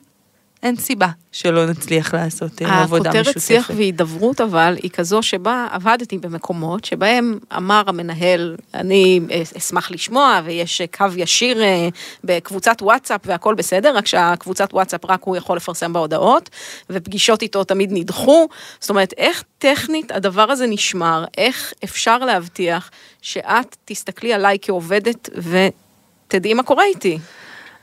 אין 0.64 0.76
סיבה 0.76 1.08
שלא 1.32 1.66
נצליח 1.66 2.14
לעשות 2.14 2.62
אה, 2.62 2.82
עבודה 2.84 3.10
משותפת. 3.10 3.28
הכותרת 3.28 3.44
שיח 3.44 3.72
והידברות 3.76 4.42
אבל 4.42 4.78
היא 4.84 4.92
כזו 4.92 5.22
שבה 5.22 5.68
עבדתי 5.72 6.18
במקומות 6.18 6.86
שבהם 6.86 7.40
אמר 7.58 7.84
המנהל, 7.88 8.56
אני 8.74 9.20
אשמח 9.58 9.92
לשמוע 9.92 10.42
ויש 10.46 10.82
קו 10.98 11.06
ישיר 11.18 11.64
אה, 11.64 11.90
בקבוצת 12.24 12.82
וואטסאפ 12.82 13.22
והכל 13.26 13.56
בסדר, 13.56 13.98
רק 13.98 14.08
שהקבוצת 14.08 14.74
וואטסאפ 14.74 15.06
רק 15.06 15.24
הוא 15.24 15.36
יכול 15.36 15.58
לפרסם 15.58 15.94
בהודעות 15.94 16.50
ופגישות 16.90 17.42
איתו 17.42 17.64
תמיד 17.64 17.90
נדחו. 17.94 18.48
זאת 18.80 18.90
אומרת, 18.90 19.14
איך 19.18 19.44
טכנית 19.58 20.12
הדבר 20.12 20.52
הזה 20.52 20.68
נשמר, 20.68 21.26
איך 21.38 21.74
אפשר 21.84 22.18
להבטיח 22.18 22.92
שאת 23.22 23.76
תסתכלי 23.86 24.34
עליי 24.34 24.58
כעובדת 24.62 25.30
ותדעי 25.38 26.54
מה 26.54 26.64
קורה 26.64 26.84
איתי. 26.84 27.20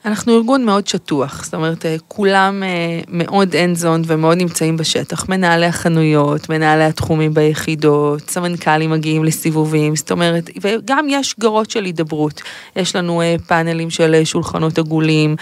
אנחנו 0.08 0.36
ארגון 0.36 0.64
מאוד 0.64 0.86
שטוח, 0.86 1.44
זאת 1.44 1.54
אומרת, 1.54 1.86
אה, 1.86 1.96
כולם 2.08 2.62
אה, 2.62 3.00
מאוד 3.08 3.54
end 3.54 3.82
zone 3.82 4.04
ומאוד 4.06 4.38
נמצאים 4.38 4.76
בשטח. 4.76 5.28
מנהלי 5.28 5.66
החנויות, 5.66 6.48
מנהלי 6.48 6.84
התחומים 6.84 7.34
ביחידות, 7.34 8.30
סמנכ"לים 8.30 8.90
מגיעים 8.90 9.24
לסיבובים, 9.24 9.96
זאת 9.96 10.10
אומרת, 10.10 10.50
וגם 10.60 11.06
יש 11.10 11.34
גרות 11.40 11.70
של 11.70 11.84
הידברות. 11.84 12.42
יש 12.76 12.96
לנו 12.96 13.22
אה, 13.22 13.36
פאנלים 13.46 13.90
של 13.90 14.24
שולחנות 14.24 14.78
עגולים, 14.78 15.36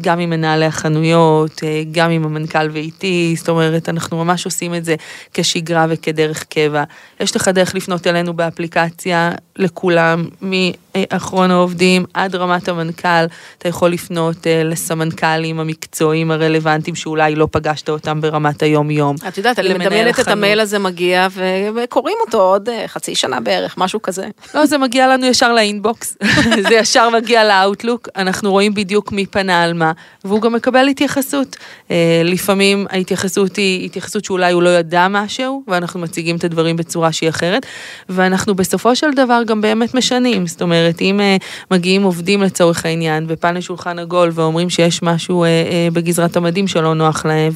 גם 0.00 0.18
עם 0.18 0.30
מנהלי 0.30 0.64
החנויות, 0.64 1.60
גם 1.92 2.10
עם 2.10 2.24
המנכ"ל 2.24 2.70
ואיתי, 2.72 3.34
זאת 3.38 3.48
אומרת, 3.48 3.88
אנחנו 3.88 4.24
ממש 4.24 4.44
עושים 4.44 4.74
את 4.74 4.84
זה 4.84 4.94
כשגרה 5.34 5.86
וכדרך 5.88 6.44
קבע. 6.44 6.84
יש 7.20 7.36
לך 7.36 7.48
דרך 7.48 7.74
לפנות 7.74 8.06
אלינו 8.06 8.34
באפליקציה 8.34 9.32
לכולם, 9.56 10.24
מאחרון 10.42 11.50
העובדים 11.50 12.04
עד 12.14 12.34
רמת 12.34 12.68
המנכ"ל, 12.68 13.24
אתה 13.58 13.68
יכול 13.68 13.90
לפנות 13.90 14.05
uh, 14.10 14.48
לסמנכ"לים 14.64 15.60
המקצועיים 15.60 16.30
הרלוונטיים 16.30 16.96
שאולי 16.96 17.34
לא 17.34 17.48
פגשת 17.50 17.88
אותם 17.88 18.20
ברמת 18.20 18.62
היום-יום. 18.62 19.16
את 19.28 19.38
יודעת, 19.38 19.58
אני 19.58 19.74
מדמיינת 19.74 20.20
את 20.20 20.28
המייל 20.28 20.60
הזה 20.60 20.78
מגיע 20.78 21.28
וקוראים 21.74 22.16
אותו 22.26 22.42
עוד 22.42 22.68
uh, 22.68 22.72
חצי 22.86 23.14
שנה 23.14 23.40
בערך, 23.40 23.78
משהו 23.78 24.02
כזה. 24.02 24.26
לא, 24.54 24.66
זה 24.66 24.78
מגיע 24.78 25.08
לנו 25.08 25.26
ישר 25.26 25.52
לאינבוקס, 25.52 26.16
זה 26.68 26.74
ישר 26.74 27.10
מגיע 27.10 27.44
לאאוטלוק, 27.44 28.08
אנחנו 28.16 28.50
רואים 28.50 28.74
בדיוק 28.74 29.12
מי 29.12 29.26
פנה 29.26 29.62
על 29.62 29.72
מה, 29.72 29.92
והוא 30.24 30.40
גם 30.40 30.52
מקבל 30.52 30.88
התייחסות. 30.88 31.56
Uh, 31.56 31.90
לפעמים 32.24 32.86
ההתייחסות 32.90 33.56
היא 33.56 33.86
התייחסות 33.86 34.24
שאולי 34.24 34.52
הוא 34.52 34.62
לא 34.62 34.78
ידע 34.78 35.06
משהו, 35.10 35.62
ואנחנו 35.68 36.00
מציגים 36.00 36.36
את 36.36 36.44
הדברים 36.44 36.76
בצורה 36.76 37.12
שהיא 37.12 37.28
אחרת, 37.28 37.66
ואנחנו 38.08 38.54
בסופו 38.54 38.96
של 38.96 39.10
דבר 39.10 39.42
גם 39.46 39.60
באמת 39.60 39.94
משנים, 39.94 40.46
זאת 40.46 40.62
אומרת, 40.62 41.00
אם 41.00 41.20
uh, 41.20 41.44
מגיעים 41.70 42.02
עובדים 42.02 42.42
לצורך 42.42 42.84
העניין, 42.84 43.26
בפאנל 43.26 43.60
שולחן 43.60 43.85
שולחן 43.86 43.98
עגול 43.98 44.30
ואומרים 44.34 44.70
שיש 44.70 45.02
משהו 45.02 45.44
אה, 45.44 45.48
אה, 45.48 45.88
בגזרת 45.92 46.36
המדים 46.36 46.68
שלא 46.68 46.94
נוח 46.94 47.26
להם, 47.26 47.52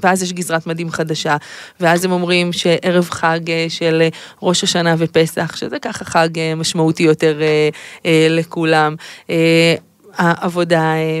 ואז 0.00 0.22
יש 0.22 0.32
גזרת 0.32 0.66
מדים 0.66 0.90
חדשה, 0.90 1.36
ואז 1.80 2.04
הם 2.04 2.12
אומרים 2.12 2.52
שערב 2.52 3.08
חג 3.10 3.50
אה, 3.50 3.66
של 3.68 4.02
אה, 4.02 4.08
ראש 4.42 4.64
השנה 4.64 4.94
ופסח, 4.98 5.56
שזה 5.56 5.78
ככה 5.78 6.04
חג 6.04 6.38
אה, 6.38 6.54
משמעותי 6.54 7.02
יותר 7.02 7.42
אה, 7.42 7.68
אה, 8.06 8.26
לכולם. 8.30 8.94
אה, 9.30 9.74
העבודה 10.18 10.94
אה, 10.94 11.20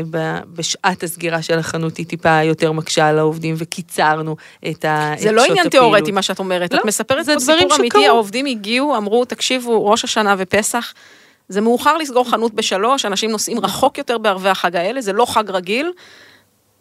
בשעת 0.54 1.02
הסגירה 1.02 1.42
של 1.42 1.58
החנות 1.58 1.96
היא 1.96 2.06
טיפה 2.06 2.42
יותר 2.42 2.72
מקשה 2.72 3.08
על 3.08 3.18
העובדים 3.18 3.54
וקיצרנו 3.58 4.36
את 4.68 4.84
השעות 4.88 5.20
זה 5.20 5.32
לא 5.32 5.44
עניין 5.44 5.68
תיאורטי 5.68 6.12
מה 6.12 6.22
שאת 6.22 6.38
אומרת, 6.38 6.74
לא, 6.74 6.78
את 6.78 6.84
מספרת 6.84 7.26
פה 7.26 7.40
סיפור 7.40 7.76
אמיתי, 7.76 8.06
העובדים 8.06 8.46
הגיעו, 8.46 8.96
אמרו 8.96 9.24
תקשיבו 9.24 9.86
ראש 9.86 10.04
השנה 10.04 10.34
ופסח. 10.38 10.92
זה 11.48 11.60
מאוחר 11.60 11.96
לסגור 11.96 12.30
חנות 12.30 12.54
בשלוש, 12.54 13.04
אנשים 13.04 13.30
נוסעים 13.30 13.60
רחוק 13.60 13.98
יותר 13.98 14.18
בערבי 14.18 14.48
החג 14.48 14.76
האלה, 14.76 15.00
זה 15.00 15.12
לא 15.12 15.26
חג 15.26 15.50
רגיל, 15.50 15.92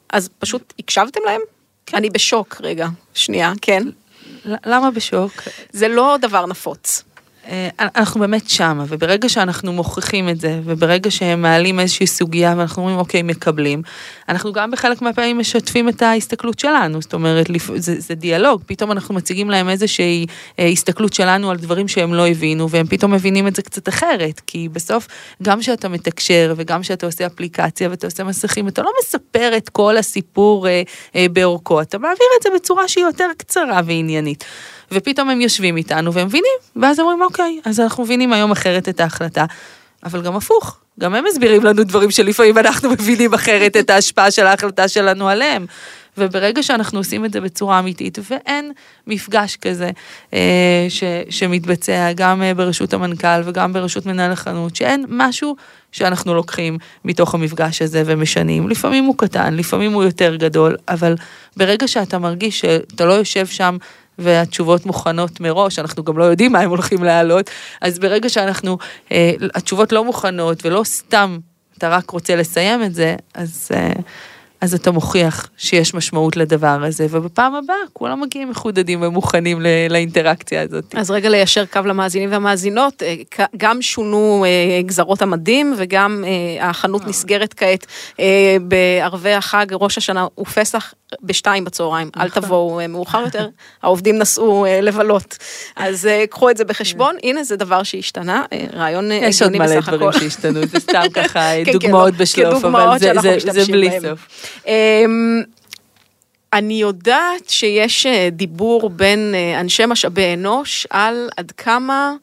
אז 0.10 0.30
פשוט 0.40 0.74
הקשבתם 0.80 1.20
להם? 1.26 1.42
כן. 1.86 1.98
אני 1.98 2.10
בשוק 2.10 2.58
רגע, 2.62 2.88
שנייה, 3.14 3.54
כן. 3.62 3.84
למה 4.46 4.92
בשוק? 4.92 5.32
זה 5.72 5.88
לא 5.88 6.18
דבר 6.22 6.46
נפוץ. 6.46 7.04
אה, 7.50 7.70
אנחנו 7.80 8.20
באמת 8.20 8.50
שמה, 8.50 8.86
וברגע 8.88 9.30
שאנחנו 9.30 9.74
מוכיחים 9.74 10.30
את 10.30 10.42
זה, 10.42 10.60
וברגע 10.64 11.12
שהם 11.12 11.42
מעלים 11.42 11.80
איזושהי 11.80 12.08
סוגיה 12.08 12.54
ואנחנו 12.58 12.82
אומרים 12.82 12.98
אוקיי, 12.98 13.22
מקבלים, 13.22 13.82
אנחנו 14.30 14.54
גם 14.54 14.72
בחלק 14.72 15.02
מהפעמים 15.02 15.40
משתפים 15.40 15.90
את 15.90 16.02
ההסתכלות 16.02 16.60
שלנו, 16.60 17.02
זאת 17.02 17.14
אומרת, 17.14 17.46
זה, 17.76 18.00
זה 18.00 18.16
דיאלוג, 18.16 18.62
פתאום 18.66 18.92
אנחנו 18.92 19.16
מציגים 19.16 19.50
להם 19.50 19.70
איזושהי 19.70 20.26
אה, 20.60 20.68
הסתכלות 20.68 21.14
שלנו 21.14 21.52
על 21.52 21.58
דברים 21.58 21.88
שהם 21.88 22.14
לא 22.14 22.28
הבינו, 22.28 22.70
והם 22.70 22.88
פתאום 22.88 23.14
מבינים 23.14 23.48
את 23.48 23.56
זה 23.56 23.62
קצת 23.62 23.90
אחרת, 23.90 24.42
כי 24.48 24.70
בסוף, 24.70 25.08
גם 25.44 25.60
כשאתה 25.60 25.90
מתקשר 25.90 26.54
וגם 26.58 26.82
כשאתה 26.82 27.06
עושה 27.06 27.26
אפליקציה 27.26 27.90
ואתה 27.90 28.08
עושה 28.08 28.24
מסכים, 28.24 28.68
אתה 28.68 28.82
לא 28.82 28.92
מספר 29.02 29.58
את 29.58 29.70
כל 29.70 29.98
הסיפור 29.98 30.68
אה, 30.68 31.26
באורכו, 31.32 31.82
אתה 31.82 31.98
מעביר 31.98 32.28
את 32.38 32.44
זה 32.44 32.50
בצורה 32.56 32.88
שהיא 32.88 33.06
יותר 33.06 33.28
קצרה 33.38 33.82
ועניינית. 33.86 34.44
ופתאום 34.92 35.30
הם 35.30 35.42
יושבים 35.42 35.78
איתנו 35.78 36.14
והם 36.14 36.28
מבינים, 36.28 36.58
ואז 36.76 37.00
אומרים, 37.00 37.22
אוקיי, 37.22 37.60
אז 37.66 37.80
אנחנו 37.80 38.04
מבינים 38.04 38.34
היום 38.34 38.52
אחרת 38.52 38.90
את 38.90 39.00
ההחלטה. 39.00 39.46
אבל 40.04 40.22
גם 40.22 40.36
הפוך, 40.36 40.78
גם 41.00 41.16
הם 41.16 41.24
מסבירים 41.30 41.64
לנו 41.64 41.84
דברים 41.84 42.12
שלפעמים 42.12 42.58
אנחנו 42.58 42.90
מבינים 42.90 43.34
אחרת 43.34 43.78
את 43.78 43.90
ההשפעה 43.90 44.32
של 44.32 44.46
ההחלטה 44.46 44.88
שלנו 44.88 45.30
עליהם. 45.30 45.66
וברגע 46.18 46.64
שאנחנו 46.64 47.00
עושים 47.00 47.26
את 47.26 47.34
זה 47.34 47.42
בצורה 47.42 47.80
אמיתית, 47.80 48.18
ואין 48.30 48.72
מפגש 49.08 49.56
כזה 49.56 49.90
אה, 50.34 50.86
ש, 50.90 51.04
שמתבצע 51.30 52.12
גם 52.16 52.44
אה, 52.44 52.54
ברשות 52.54 52.94
המנכ"ל 52.94 53.42
וגם 53.44 53.74
ברשות 53.74 54.06
מנהל 54.06 54.32
החנות, 54.32 54.76
שאין 54.76 55.06
משהו 55.10 55.56
שאנחנו 55.92 56.34
לוקחים 56.34 56.78
מתוך 57.06 57.34
המפגש 57.34 57.82
הזה 57.82 58.04
ומשנים. 58.06 58.70
לפעמים 58.70 59.04
הוא 59.04 59.18
קטן, 59.18 59.54
לפעמים 59.54 59.94
הוא 59.94 60.04
יותר 60.04 60.36
גדול, 60.36 60.76
אבל 60.88 61.16
ברגע 61.58 61.88
שאתה 61.88 62.20
מרגיש 62.20 62.60
שאתה 62.60 63.06
לא 63.06 63.14
יושב 63.14 63.46
שם 63.46 63.78
והתשובות 64.20 64.86
מוכנות 64.86 65.40
מראש, 65.40 65.80
אנחנו 65.80 66.04
גם 66.04 66.18
לא 66.18 66.24
יודעים 66.24 66.52
מה 66.52 66.60
הם 66.60 66.70
הולכים 66.70 67.04
להעלות, 67.04 67.50
אז 67.82 68.00
ברגע 68.00 68.30
שאנחנו, 68.30 68.78
אה, 69.12 69.32
התשובות 69.56 69.92
לא 69.92 70.06
מוכנות 70.06 70.66
ולא 70.66 70.84
סתם 70.84 71.38
אתה 71.78 71.90
רק 71.90 72.10
רוצה 72.10 72.36
לסיים 72.36 72.84
את 72.84 72.96
זה, 72.96 73.16
אז... 73.34 73.70
אה, 73.74 73.92
אז 74.62 74.74
אתה 74.74 74.92
מוכיח 74.92 75.50
שיש 75.58 75.94
משמעות 75.94 76.38
לדבר 76.38 76.84
הזה, 76.84 77.08
ובפעם 77.10 77.56
הבאה 77.56 77.76
כולם 77.94 78.22
מגיעים 78.22 78.50
מחודדים 78.50 79.02
ומוכנים 79.02 79.62
לאינטראקציה 79.90 80.62
הזאת. 80.62 80.96
אז 80.96 81.12
רגע 81.12 81.30
ליישר 81.30 81.66
קו 81.66 81.80
למאזינים 81.86 82.32
והמאזינות, 82.32 83.04
אה, 83.04 83.16
גם 83.58 83.82
שונו 83.82 84.46
אה, 84.48 84.82
גזרות 84.82 85.22
המדים 85.22 85.74
וגם 85.78 86.24
אה, 86.28 86.70
החנות 86.70 87.08
נסגרת 87.08 87.54
כעת 87.54 87.86
בערבי 88.62 89.34
החג, 89.34 89.66
ראש 89.72 89.98
השנה 89.98 90.28
ופסח, 90.40 90.94
בשתיים 91.24 91.66
בצהריים, 91.66 92.10
אל 92.18 92.26
נכון. 92.26 92.44
תבואו 92.44 92.80
מאוחר 92.90 93.22
יותר, 93.26 93.48
העובדים 93.84 94.18
נסעו 94.18 94.66
לבלות. 94.82 95.38
אז 95.76 96.10
קחו 96.30 96.50
את 96.50 96.58
זה 96.58 96.66
בחשבון, 96.66 97.16
הנה 97.24 97.44
זה 97.44 97.56
דבר 97.56 97.84
שהשתנה, 97.84 98.44
רעיון 98.74 99.12
הגיוני 99.12 99.28
בסך 99.28 99.28
הכל. 99.28 99.30
יש 99.30 99.42
עוד 99.42 99.52
מלא 99.52 99.80
דברים 99.98 100.12
שהשתנו, 100.12 100.66
זה 100.66 100.80
סתם 100.80 101.04
ככה 101.16 101.40
כן, 101.40 101.64
כן, 101.66 101.72
דוגמאות 101.72 102.14
לא, 102.14 102.20
בשלוף, 102.20 102.66
אבל 102.66 103.00
זה 103.40 103.64
בלי 103.72 103.90
סוף. 104.02 104.28
אמ, 104.68 105.42
אני 106.56 106.74
יודעת 106.74 107.50
שיש 107.50 108.06
אה, 108.06 108.30
דיבור 108.32 108.90
בין 108.90 109.34
אה, 109.36 109.60
אנשי 109.60 109.86
משאבי 109.86 110.34
אנוש 110.34 110.88
על 110.90 111.30
עד 111.38 111.52
כמה 111.52 112.14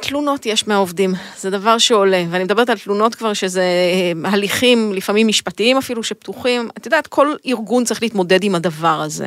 תלונות 0.00 0.46
יש 0.46 0.68
מהעובדים, 0.68 1.14
זה 1.38 1.50
דבר 1.50 1.78
שעולה, 1.78 2.24
ואני 2.30 2.44
מדברת 2.44 2.68
על 2.70 2.78
תלונות 2.78 3.14
כבר 3.14 3.32
שזה 3.32 3.62
אה, 3.62 4.30
הליכים 4.30 4.92
לפעמים 4.92 5.28
משפטיים 5.28 5.76
אפילו 5.76 6.02
שפתוחים, 6.02 6.68
את 6.78 6.86
יודעת, 6.86 7.06
כל 7.06 7.34
ארגון 7.46 7.84
צריך 7.84 8.02
להתמודד 8.02 8.44
עם 8.44 8.54
הדבר 8.54 9.00
הזה. 9.00 9.26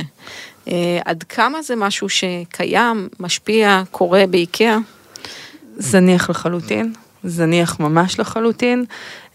עד 1.06 1.24
כמה 1.30 1.62
זה 1.62 1.76
משהו 1.76 2.10
שקיים, 2.10 3.10
משפיע, 3.20 3.84
קורה 3.92 4.24
באיקאה? 4.30 4.78
זניח 5.78 6.30
לחלוטין. 6.30 6.94
זניח 7.24 7.80
ממש 7.80 8.20
לחלוטין. 8.20 8.86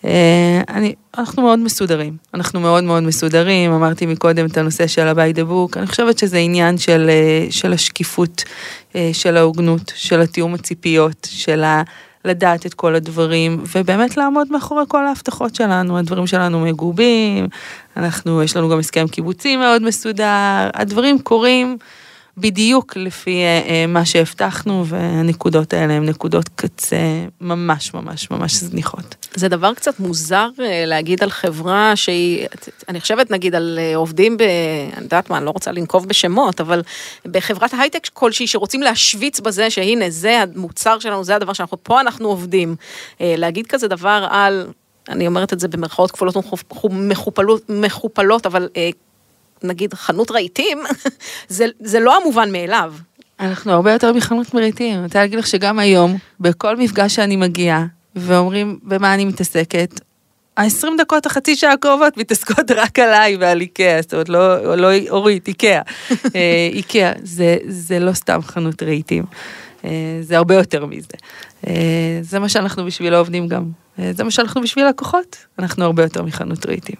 אה, 0.04 0.62
אני, 0.68 0.94
אנחנו 1.18 1.42
מאוד 1.42 1.58
מסודרים, 1.58 2.16
אנחנו 2.34 2.60
מאוד 2.60 2.84
מאוד 2.84 3.02
מסודרים, 3.02 3.72
אמרתי 3.72 4.06
מקודם 4.06 4.46
את 4.46 4.56
הנושא 4.56 4.86
של 4.86 5.08
the 5.10 5.50
book, 5.50 5.78
אני 5.78 5.86
חושבת 5.86 6.18
שזה 6.18 6.38
עניין 6.38 6.78
של, 6.78 7.10
אה, 7.10 7.46
של 7.50 7.72
השקיפות, 7.72 8.44
אה, 8.96 9.10
של 9.12 9.36
ההוגנות, 9.36 9.92
של 9.96 10.20
התיאום 10.20 10.54
הציפיות, 10.54 11.28
של 11.30 11.64
ה... 11.64 11.82
לדעת 12.24 12.66
את 12.66 12.74
כל 12.74 12.94
הדברים, 12.94 13.64
ובאמת 13.76 14.16
לעמוד 14.16 14.48
מאחורי 14.50 14.84
כל 14.88 15.06
ההבטחות 15.06 15.54
שלנו, 15.54 15.98
הדברים 15.98 16.26
שלנו 16.26 16.60
מגובים, 16.60 17.48
אנחנו, 17.96 18.42
יש 18.42 18.56
לנו 18.56 18.68
גם 18.68 18.78
הסכם 18.78 19.08
קיבוצי 19.08 19.56
מאוד 19.56 19.82
מסודר, 19.82 20.70
הדברים 20.74 21.18
קורים. 21.18 21.78
בדיוק 22.36 22.96
לפי 22.96 23.42
אה, 23.42 23.62
אה, 23.68 23.86
מה 23.86 24.04
שהבטחנו, 24.04 24.86
והנקודות 24.86 25.72
האלה 25.72 25.92
הן 25.94 26.08
נקודות 26.08 26.48
קצה 26.56 27.26
ממש 27.40 27.94
ממש 27.94 28.30
ממש 28.30 28.54
זניחות. 28.54 29.26
זה 29.34 29.48
דבר 29.48 29.74
קצת 29.74 30.00
מוזר 30.00 30.48
אה, 30.60 30.84
להגיד 30.86 31.22
על 31.22 31.30
חברה 31.30 31.96
שהיא, 31.96 32.46
אני 32.88 33.00
חושבת 33.00 33.30
נגיד 33.30 33.54
על 33.54 33.78
עובדים 33.94 34.36
ב... 34.36 34.42
אני 34.96 35.04
יודעת 35.04 35.30
מה, 35.30 35.36
אני 35.36 35.44
לא 35.44 35.50
רוצה 35.50 35.72
לנקוב 35.72 36.08
בשמות, 36.08 36.60
אבל 36.60 36.82
בחברת 37.26 37.70
הייטק 37.78 38.08
כלשהי 38.12 38.46
שרוצים 38.46 38.82
להשוויץ 38.82 39.40
בזה 39.40 39.70
שהנה 39.70 40.10
זה 40.10 40.40
המוצר 40.40 40.98
שלנו, 40.98 41.24
זה 41.24 41.36
הדבר 41.36 41.52
שאנחנו, 41.52 41.76
פה 41.82 42.00
אנחנו 42.00 42.28
עובדים. 42.28 42.76
להגיד 43.20 43.66
כזה 43.66 43.88
דבר 43.88 44.26
על... 44.30 44.66
אני 45.08 45.26
אומרת 45.26 45.52
את 45.52 45.60
זה 45.60 45.68
במרכאות 45.68 46.10
כפולות 46.10 46.36
ומכופלות, 46.84 47.62
מכופלות, 47.68 48.46
אבל 48.46 48.68
נגיד 49.64 49.94
חנות 49.94 50.30
רהיטים, 50.30 50.78
זה, 51.48 51.66
זה 51.80 52.00
לא 52.00 52.16
המובן 52.16 52.52
מאליו. 52.52 52.94
אנחנו 53.40 53.72
הרבה 53.72 53.92
יותר 53.92 54.12
מחנות 54.12 54.54
רהיטים. 54.54 54.94
אני 54.94 55.04
רוצה 55.04 55.18
להגיד 55.18 55.38
לך 55.38 55.46
שגם 55.46 55.78
היום, 55.78 56.16
בכל 56.40 56.76
מפגש 56.76 57.14
שאני 57.14 57.36
מגיעה, 57.36 57.86
ואומרים 58.16 58.78
במה 58.82 59.14
אני 59.14 59.24
מתעסקת, 59.24 60.00
ה-20 60.56 60.86
דקות, 60.98 61.26
החצי 61.26 61.56
שעה 61.56 61.72
הקרובות 61.72 62.16
מתעסקות 62.16 62.70
רק 62.76 62.98
עליי 62.98 63.36
ועל 63.36 63.60
איקאה, 63.60 64.02
זאת 64.02 64.12
אומרת, 64.12 64.28
לא, 64.28 64.76
לא 64.76 64.88
אורית, 65.10 65.48
איקאה. 65.48 65.82
אה, 66.36 66.68
איקאה, 66.72 67.12
זה, 67.22 67.56
זה 67.66 67.98
לא 67.98 68.12
סתם 68.12 68.40
חנות 68.42 68.82
רהיטים, 68.82 69.24
אה, 69.84 69.90
זה 70.20 70.36
הרבה 70.36 70.54
יותר 70.54 70.86
מזה. 70.86 71.16
אה, 71.66 72.18
זה 72.22 72.38
מה 72.38 72.48
שאנחנו 72.48 72.84
בשביל 72.84 73.14
העובדים 73.14 73.48
גם. 73.48 73.64
זה 74.12 74.24
מה 74.24 74.30
שאנחנו 74.30 74.60
בשביל 74.60 74.88
לקוחות, 74.88 75.36
אנחנו 75.58 75.84
הרבה 75.84 76.02
יותר 76.02 76.22
מחנות 76.22 76.66
רהיטים. 76.66 76.96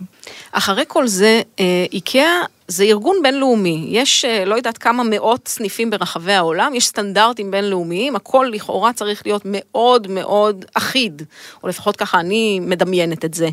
אחרי 0.52 0.84
כל 0.88 1.06
זה, 1.06 1.42
אה, 1.60 1.84
איקאה 1.92 2.40
זה 2.68 2.84
ארגון 2.84 3.16
בינלאומי, 3.22 3.86
יש 3.88 4.24
אה, 4.24 4.44
לא 4.44 4.54
יודעת 4.54 4.78
כמה 4.78 5.02
מאות 5.02 5.48
סניפים 5.48 5.90
ברחבי 5.90 6.32
העולם, 6.32 6.74
יש 6.74 6.86
סטנדרטים 6.86 7.50
בינלאומיים, 7.50 8.16
הכל 8.16 8.50
לכאורה 8.52 8.92
צריך 8.92 9.22
להיות 9.26 9.42
מאוד 9.44 10.08
מאוד 10.10 10.64
אחיד, 10.74 11.22
או 11.62 11.68
לפחות 11.68 11.96
ככה 11.96 12.20
אני 12.20 12.60
מדמיינת 12.60 13.24
את 13.24 13.34
זה. 13.34 13.48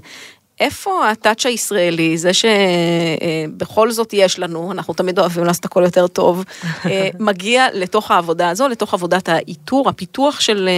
איפה 0.59 1.09
הטאצ' 1.09 1.45
הישראלי, 1.45 2.17
זה 2.17 2.31
שבכל 2.33 3.87
אה, 3.87 3.93
זאת 3.93 4.13
יש 4.13 4.39
לנו, 4.39 4.71
אנחנו 4.71 4.93
תמיד 4.93 5.19
אוהבים 5.19 5.43
לעשות 5.43 5.65
הכל 5.65 5.83
יותר 5.85 6.07
טוב, 6.07 6.43
מגיע 7.19 7.67
לתוך 7.73 8.11
העבודה 8.11 8.49
הזו, 8.49 8.67
לתוך 8.67 8.93
עבודת 8.93 9.29
האיתור, 9.29 9.89
הפיתוח 9.89 10.39
של 10.39 10.69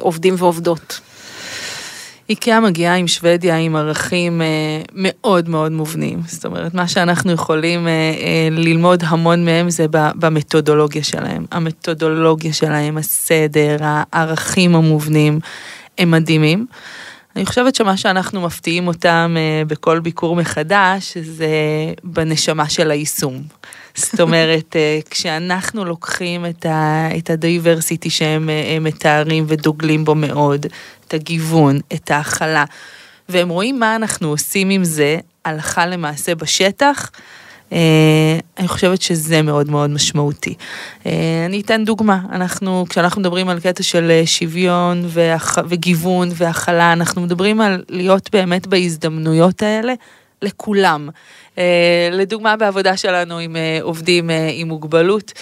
עובדים 0.00 0.34
ועובדות? 0.38 1.00
איקאה 2.28 2.60
מגיעה 2.60 2.94
עם 2.94 3.08
שוודיה 3.08 3.56
עם 3.56 3.76
ערכים 3.76 4.42
אה, 4.42 4.46
מאוד 4.92 5.48
מאוד 5.48 5.72
מובנים. 5.72 6.20
זאת 6.26 6.44
אומרת, 6.44 6.74
מה 6.74 6.88
שאנחנו 6.88 7.32
יכולים 7.32 7.88
אה, 7.88 7.92
אה, 7.92 8.48
ללמוד 8.50 9.02
המון 9.06 9.44
מהם 9.44 9.70
זה 9.70 9.86
במתודולוגיה 9.90 11.04
שלהם. 11.04 11.46
המתודולוגיה 11.50 12.52
שלהם, 12.52 12.98
הסדר, 12.98 13.76
הערכים 13.80 14.74
המובנים, 14.74 15.40
הם 15.98 16.10
מדהימים. 16.10 16.66
אני 17.36 17.46
חושבת 17.46 17.74
שמה 17.74 17.96
שאנחנו 17.96 18.40
מפתיעים 18.40 18.88
אותם 18.88 19.36
אה, 19.38 19.64
בכל 19.64 20.00
ביקור 20.00 20.36
מחדש, 20.36 21.16
זה 21.16 21.48
בנשמה 22.04 22.68
של 22.68 22.90
היישום. 22.90 23.42
זאת 23.94 24.20
אומרת, 24.20 24.76
אה, 24.76 24.98
כשאנחנו 25.10 25.84
לוקחים 25.84 26.46
את 26.46 26.66
ה-diversity 26.66 28.10
שהם 28.10 28.50
אה, 28.50 28.78
מתארים 28.80 29.44
ודוגלים 29.48 30.04
בו 30.04 30.14
מאוד, 30.14 30.66
את 31.06 31.14
הגיוון, 31.14 31.80
את 31.94 32.10
ההכלה, 32.10 32.64
והם 33.28 33.48
רואים 33.48 33.80
מה 33.80 33.96
אנחנו 33.96 34.28
עושים 34.28 34.70
עם 34.70 34.84
זה 34.84 35.18
הלכה 35.44 35.86
למעשה 35.86 36.34
בשטח, 36.34 37.10
אני 38.58 38.68
חושבת 38.68 39.02
שזה 39.02 39.42
מאוד 39.42 39.70
מאוד 39.70 39.90
משמעותי. 39.90 40.54
Uh, 41.02 41.06
אני 41.46 41.60
אתן 41.60 41.84
דוגמה, 41.84 42.20
אנחנו, 42.32 42.86
כשאנחנו 42.88 43.20
מדברים 43.20 43.48
על 43.48 43.60
קטע 43.60 43.82
של 43.82 44.22
שוויון 44.24 45.02
והח, 45.06 45.58
וגיוון 45.68 46.28
והכלה, 46.34 46.92
אנחנו 46.92 47.22
מדברים 47.22 47.60
על 47.60 47.82
להיות 47.88 48.28
באמת 48.32 48.66
בהזדמנויות 48.66 49.62
האלה 49.62 49.94
לכולם. 50.42 51.08
אה, 51.58 52.08
לדוגמה 52.12 52.56
בעבודה 52.56 52.96
שלנו 52.96 53.38
עם 53.38 53.56
אה, 53.56 53.78
עובדים 53.82 54.30
אה, 54.30 54.50
עם 54.52 54.68
מוגבלות, 54.68 55.32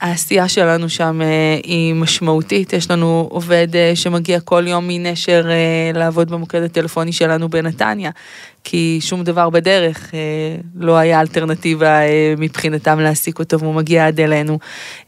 העשייה 0.00 0.48
שלנו 0.48 0.88
שם 0.88 1.20
היא 1.62 1.94
משמעותית, 1.94 2.72
יש 2.72 2.90
לנו 2.90 3.28
עובד 3.30 3.68
שמגיע 3.94 4.40
כל 4.40 4.64
יום 4.66 4.84
מנשר 4.88 5.46
לעבוד 5.94 6.30
במוקד 6.30 6.62
הטלפוני 6.62 7.12
שלנו 7.12 7.48
בנתניה, 7.48 8.10
כי 8.64 8.98
שום 9.02 9.24
דבר 9.24 9.50
בדרך 9.50 10.10
לא 10.76 10.96
היה 10.96 11.20
אלטרנטיבה 11.20 11.98
מבחינתם 12.38 13.00
להעסיק 13.00 13.38
אותו 13.38 13.60
והוא 13.60 13.74
מגיע 13.74 14.06
עד 14.06 14.20
אלינו 14.20 14.58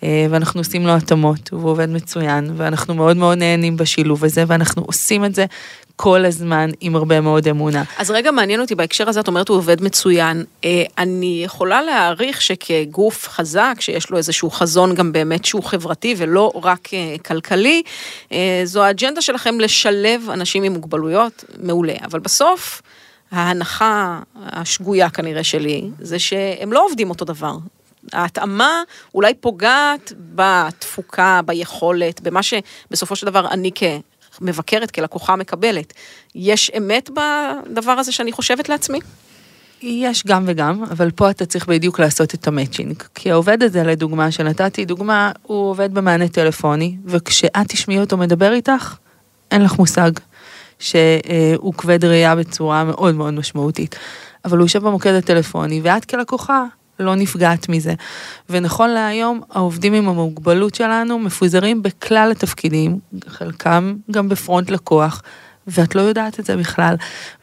ואנחנו 0.02 0.60
עושים 0.60 0.86
לו 0.86 0.92
התאמות 0.92 1.52
והוא 1.52 1.70
עובד 1.70 1.90
מצוין 1.90 2.50
ואנחנו 2.56 2.94
מאוד 2.94 3.16
מאוד 3.16 3.38
נהנים 3.38 3.76
בשילוב 3.76 4.24
הזה 4.24 4.44
ואנחנו 4.46 4.82
עושים 4.82 5.24
את 5.24 5.34
זה 5.34 5.46
כל 5.96 6.24
הזמן 6.24 6.70
עם 6.80 6.96
הרבה 6.96 7.20
מאוד 7.20 7.48
אמונה. 7.48 7.82
אז 7.98 8.10
רגע 8.10 8.30
מעניין 8.30 8.60
אותי 8.60 8.74
בהקשר 8.74 9.08
הזה, 9.08 9.20
את 9.20 9.28
אומרת 9.28 9.48
הוא 9.48 9.56
עובד 9.56 9.82
מצוין. 9.82 10.44
אה, 10.64 10.84
אני 10.98 11.40
יכולה 11.44 11.82
להעריך 11.82 12.42
שכגוף 12.42 13.28
חזק, 13.28 13.74
שיש 13.80 14.10
לו 14.10 14.18
איזשהו 14.18 14.50
חזון 14.50 14.94
גם 14.94 15.12
באמת 15.12 15.44
שהוא 15.44 15.62
חברתי 15.62 16.14
ולא 16.18 16.52
רק 16.62 16.94
אה, 16.94 17.16
כלכלי, 17.26 17.82
אה, 18.32 18.60
זו 18.64 18.84
האג'נדה 18.84 19.22
שלכם 19.22 19.60
לשלב 19.60 20.30
אנשים 20.32 20.62
עם 20.62 20.72
מוגבלויות, 20.72 21.44
מעולה. 21.62 21.94
אבל 22.04 22.20
בסוף, 22.20 22.82
ההנחה 23.30 24.20
השגויה 24.36 25.10
כנראה 25.10 25.44
שלי, 25.44 25.90
זה 26.00 26.18
שהם 26.18 26.72
לא 26.72 26.84
עובדים 26.86 27.10
אותו 27.10 27.24
דבר. 27.24 27.56
ההתאמה 28.12 28.82
אולי 29.14 29.34
פוגעת 29.34 30.12
בתפוקה, 30.34 31.40
ביכולת, 31.46 32.20
במה 32.20 32.40
שבסופו 32.42 33.16
של 33.16 33.26
דבר 33.26 33.48
אני 33.48 33.70
כ... 33.74 33.82
מבקרת, 34.40 34.90
כלקוחה 34.90 35.36
מקבלת. 35.36 35.92
יש 36.34 36.70
אמת 36.76 37.10
בדבר 37.10 37.92
הזה 37.92 38.12
שאני 38.12 38.32
חושבת 38.32 38.68
לעצמי? 38.68 38.98
יש 39.82 40.26
גם 40.26 40.44
וגם, 40.46 40.84
אבל 40.84 41.10
פה 41.10 41.30
אתה 41.30 41.46
צריך 41.46 41.66
בדיוק 41.66 42.00
לעשות 42.00 42.34
את 42.34 42.48
המצ'ינג. 42.48 43.02
כי 43.14 43.30
העובד 43.30 43.62
הזה, 43.62 43.82
לדוגמה, 43.82 44.30
שנתתי 44.30 44.84
דוגמה, 44.84 45.32
הוא 45.42 45.70
עובד 45.70 45.94
במענה 45.94 46.28
טלפוני, 46.28 46.96
וכשאת 47.04 47.56
תשמעי 47.68 48.00
אותו 48.00 48.16
מדבר 48.16 48.52
איתך, 48.52 48.96
אין 49.50 49.62
לך 49.62 49.78
מושג 49.78 50.10
שהוא 50.78 51.74
כבד 51.74 52.04
ראייה 52.04 52.36
בצורה 52.36 52.84
מאוד 52.84 53.14
מאוד 53.14 53.34
משמעותית. 53.34 53.96
אבל 54.44 54.58
הוא 54.58 54.64
יושב 54.64 54.84
במוקד 54.84 55.12
הטלפוני, 55.12 55.80
ואת 55.82 56.04
כלקוחה 56.04 56.64
לא 57.00 57.14
נפגעת 57.14 57.68
מזה. 57.68 57.94
ונכון 58.50 58.90
להיום, 58.90 59.40
העובדים 59.50 59.94
עם 59.94 60.08
המוגבלות 60.08 60.74
שלנו 60.74 61.18
מפוזרים 61.18 61.82
בכלל 61.82 62.30
התפקידים, 62.32 62.98
חלקם 63.28 63.94
גם 64.10 64.28
בפרונט 64.28 64.70
לקוח, 64.70 65.22
ואת 65.66 65.94
לא 65.94 66.00
יודעת 66.00 66.40
את 66.40 66.44
זה 66.44 66.56
בכלל. 66.56 66.94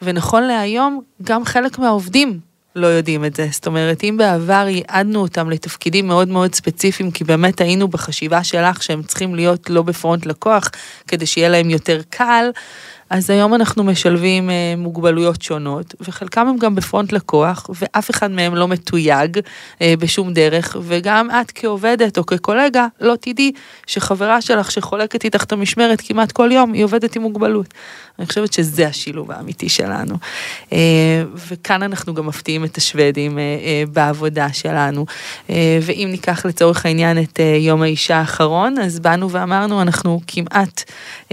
ונכון 0.02 0.42
להיום, 0.42 1.00
גם 1.22 1.44
חלק 1.44 1.78
מהעובדים 1.78 2.40
לא 2.76 2.86
יודעים 2.86 3.24
את 3.24 3.36
זה. 3.36 3.48
זאת 3.50 3.66
אומרת, 3.66 4.04
אם 4.04 4.16
בעבר 4.18 4.66
ייעדנו 4.68 5.20
אותם 5.20 5.50
לתפקידים 5.50 6.06
מאוד 6.06 6.28
מאוד 6.28 6.54
ספציפיים, 6.54 7.10
כי 7.10 7.24
באמת 7.24 7.60
היינו 7.60 7.88
בחשיבה 7.88 8.44
שלך 8.44 8.82
שהם 8.82 9.02
צריכים 9.02 9.34
להיות 9.34 9.70
לא 9.70 9.82
בפרונט 9.82 10.26
לקוח, 10.26 10.70
כדי 11.08 11.26
שיהיה 11.26 11.48
להם 11.48 11.70
יותר 11.70 12.00
קל, 12.10 12.50
אז 13.10 13.30
היום 13.30 13.54
אנחנו 13.54 13.84
משלבים 13.84 14.50
אה, 14.50 14.74
מוגבלויות 14.76 15.42
שונות, 15.42 15.94
וחלקם 16.00 16.48
הם 16.48 16.56
גם 16.56 16.74
בפרונט 16.74 17.12
לקוח, 17.12 17.70
ואף 17.80 18.10
אחד 18.10 18.30
מהם 18.30 18.54
לא 18.54 18.68
מתויג 18.68 19.38
אה, 19.82 19.94
בשום 19.98 20.32
דרך, 20.32 20.76
וגם 20.82 21.30
את 21.30 21.52
כעובדת 21.54 22.18
או 22.18 22.26
כקולגה, 22.26 22.86
לא 23.00 23.14
תדעי 23.20 23.52
שחברה 23.86 24.40
שלך 24.40 24.70
שחולקת 24.70 25.24
איתך 25.24 25.44
את 25.44 25.52
המשמרת 25.52 26.00
כמעט 26.00 26.32
כל 26.32 26.50
יום, 26.52 26.72
היא 26.72 26.84
עובדת 26.84 27.16
עם 27.16 27.22
מוגבלות. 27.22 27.74
אני 28.18 28.26
חושבת 28.26 28.52
שזה 28.52 28.86
השילוב 28.86 29.30
האמיתי 29.32 29.68
שלנו. 29.68 30.14
אה, 30.72 30.78
וכאן 31.48 31.82
אנחנו 31.82 32.14
גם 32.14 32.26
מפתיעים 32.26 32.64
את 32.64 32.76
השוודים 32.76 33.38
אה, 33.38 33.42
אה, 33.42 33.84
בעבודה 33.92 34.52
שלנו. 34.52 35.06
אה, 35.50 35.78
ואם 35.82 36.08
ניקח 36.10 36.46
לצורך 36.46 36.86
העניין 36.86 37.22
את 37.22 37.40
אה, 37.40 37.56
יום 37.60 37.82
האישה 37.82 38.16
האחרון, 38.16 38.78
אז 38.78 39.00
באנו 39.00 39.30
ואמרנו, 39.30 39.82
אנחנו 39.82 40.20
כמעט 40.26 40.82
50-50 41.28 41.30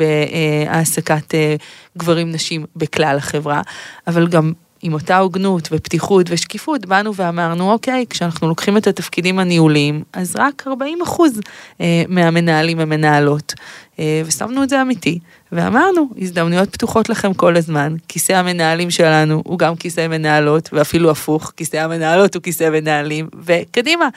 אה, 0.00 0.17
בהעסקת 0.66 1.34
אה, 1.34 1.56
גברים 1.98 2.32
נשים 2.32 2.64
בכלל 2.76 3.16
החברה, 3.16 3.62
אבל 4.06 4.28
גם 4.28 4.52
עם 4.82 4.92
אותה 4.92 5.18
הוגנות 5.18 5.68
ופתיחות 5.72 6.26
ושקיפות, 6.30 6.86
באנו 6.86 7.14
ואמרנו, 7.14 7.72
אוקיי, 7.72 8.04
כשאנחנו 8.10 8.48
לוקחים 8.48 8.76
את 8.76 8.86
התפקידים 8.86 9.38
הניהוליים, 9.38 10.02
אז 10.12 10.36
רק 10.36 10.64
40 10.66 11.02
אחוז 11.02 11.40
אה, 11.80 12.02
מהמנהלים 12.08 12.80
הם 12.80 12.88
מנהלות. 12.88 13.54
אה, 13.98 14.22
ושמנו 14.26 14.62
את 14.62 14.68
זה 14.68 14.82
אמיתי, 14.82 15.18
ואמרנו, 15.52 16.08
הזדמנויות 16.18 16.72
פתוחות 16.72 17.08
לכם 17.08 17.34
כל 17.34 17.56
הזמן, 17.56 17.94
כיסא 18.08 18.32
המנהלים 18.32 18.90
שלנו 18.90 19.42
הוא 19.44 19.58
גם 19.58 19.76
כיסא 19.76 20.08
מנהלות, 20.08 20.68
ואפילו 20.72 21.10
הפוך, 21.10 21.52
כיסא 21.56 21.76
המנהלות 21.76 22.34
הוא 22.34 22.42
כיסא 22.42 22.70
מנהלים, 22.70 23.28
וקדימה, 23.44 24.08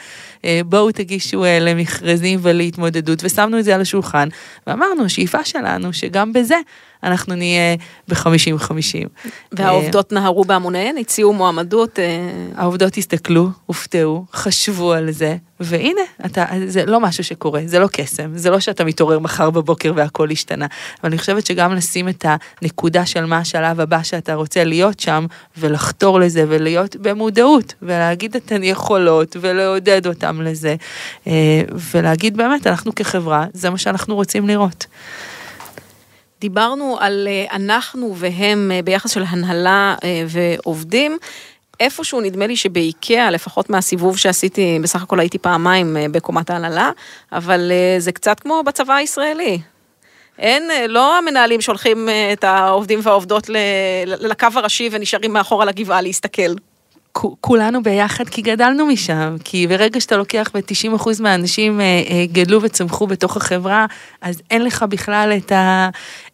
אה, 0.44 0.60
בואו 0.66 0.92
תגישו 0.92 1.44
אה, 1.44 1.58
למכרזים 1.58 2.38
ולהתמודדות, 2.42 3.24
ושמנו 3.24 3.58
את 3.58 3.64
זה 3.64 3.74
על 3.74 3.80
השולחן, 3.80 4.28
ואמרנו, 4.66 5.04
השאיפה 5.04 5.44
שלנו 5.44 5.92
שגם 5.92 6.32
בזה 6.32 6.56
אנחנו 7.02 7.34
נהיה 7.34 7.76
ב-50-50. 8.08 9.08
והעובדות 9.52 10.12
נהרו 10.12 10.44
בהמוניהן, 10.44 10.98
הציעו 10.98 11.32
מועמדות. 11.32 11.98
העובדות 12.54 12.96
הסתכלו, 12.96 13.48
הופתעו, 13.66 14.24
חשבו 14.32 14.92
על 14.92 15.10
זה, 15.10 15.36
והנה, 15.60 16.00
אתה, 16.26 16.44
זה 16.66 16.86
לא 16.86 17.00
משהו 17.00 17.24
שקורה, 17.24 17.60
זה 17.66 17.78
לא 17.78 17.88
קסם, 17.92 18.30
זה 18.34 18.50
לא 18.50 18.60
שאתה 18.60 18.84
מתעורר 18.84 19.18
מחר 19.18 19.50
בבוקר 19.50 19.92
והכל 19.96 20.30
השתנה, 20.30 20.66
אבל 21.02 21.10
אני 21.10 21.18
חושבת 21.18 21.46
שגם 21.46 21.74
לשים 21.74 22.08
את 22.08 22.26
הנקודה 22.62 23.06
של 23.06 23.24
מה 23.24 23.38
השלב 23.38 23.80
הבא 23.80 24.02
שאתה 24.02 24.34
רוצה 24.34 24.64
להיות 24.64 25.00
שם, 25.00 25.26
ולחתור 25.56 26.20
לזה, 26.20 26.44
ולהיות 26.48 26.96
במודעות, 26.96 27.74
ולהגיד 27.82 28.36
את 28.36 28.52
היכולות, 28.52 29.36
ולעודד 29.40 30.06
אותם 30.06 30.42
לזה, 30.42 30.76
ולהגיד 31.94 32.36
באמת, 32.36 32.66
אנחנו 32.66 32.94
כחברה, 32.94 33.46
זה 33.52 33.70
מה 33.70 33.78
שאנחנו 33.78 34.14
רוצים 34.14 34.48
לראות. 34.48 34.86
דיברנו 36.42 36.96
על 37.00 37.28
אנחנו 37.52 38.14
והם 38.16 38.70
ביחס 38.84 39.10
של 39.10 39.22
הנהלה 39.28 39.94
ועובדים. 40.28 41.18
איפשהו 41.80 42.20
נדמה 42.20 42.46
לי 42.46 42.56
שבאיקאה, 42.56 43.30
לפחות 43.30 43.70
מהסיבוב 43.70 44.18
שעשיתי, 44.18 44.78
בסך 44.82 45.02
הכל 45.02 45.20
הייתי 45.20 45.38
פעמיים 45.38 45.96
בקומת 46.10 46.50
ההנהלה, 46.50 46.90
אבל 47.32 47.72
זה 47.98 48.12
קצת 48.12 48.40
כמו 48.40 48.62
בצבא 48.66 48.94
הישראלי. 48.94 49.58
אין, 50.38 50.70
לא 50.88 51.18
המנהלים 51.18 51.60
שולחים 51.60 52.08
את 52.32 52.44
העובדים 52.44 53.00
והעובדות 53.02 53.50
לקו 54.06 54.48
הראשי 54.54 54.88
ונשארים 54.92 55.32
מאחור 55.32 55.62
על 55.62 55.68
הגבעה 55.68 56.00
להסתכל. 56.00 56.52
כולנו 57.40 57.82
ביחד 57.82 58.28
כי 58.28 58.42
גדלנו 58.42 58.86
משם, 58.86 59.36
כי 59.44 59.66
ברגע 59.66 60.00
שאתה 60.00 60.16
לוקח 60.16 60.50
ו-90% 60.54 61.08
מהאנשים 61.20 61.80
גדלו 62.32 62.62
וצמחו 62.62 63.06
בתוך 63.06 63.36
החברה, 63.36 63.86
אז 64.20 64.42
אין 64.50 64.64
לך 64.64 64.82
בכלל 64.82 65.32
את, 65.36 65.52
ה, 65.52 65.88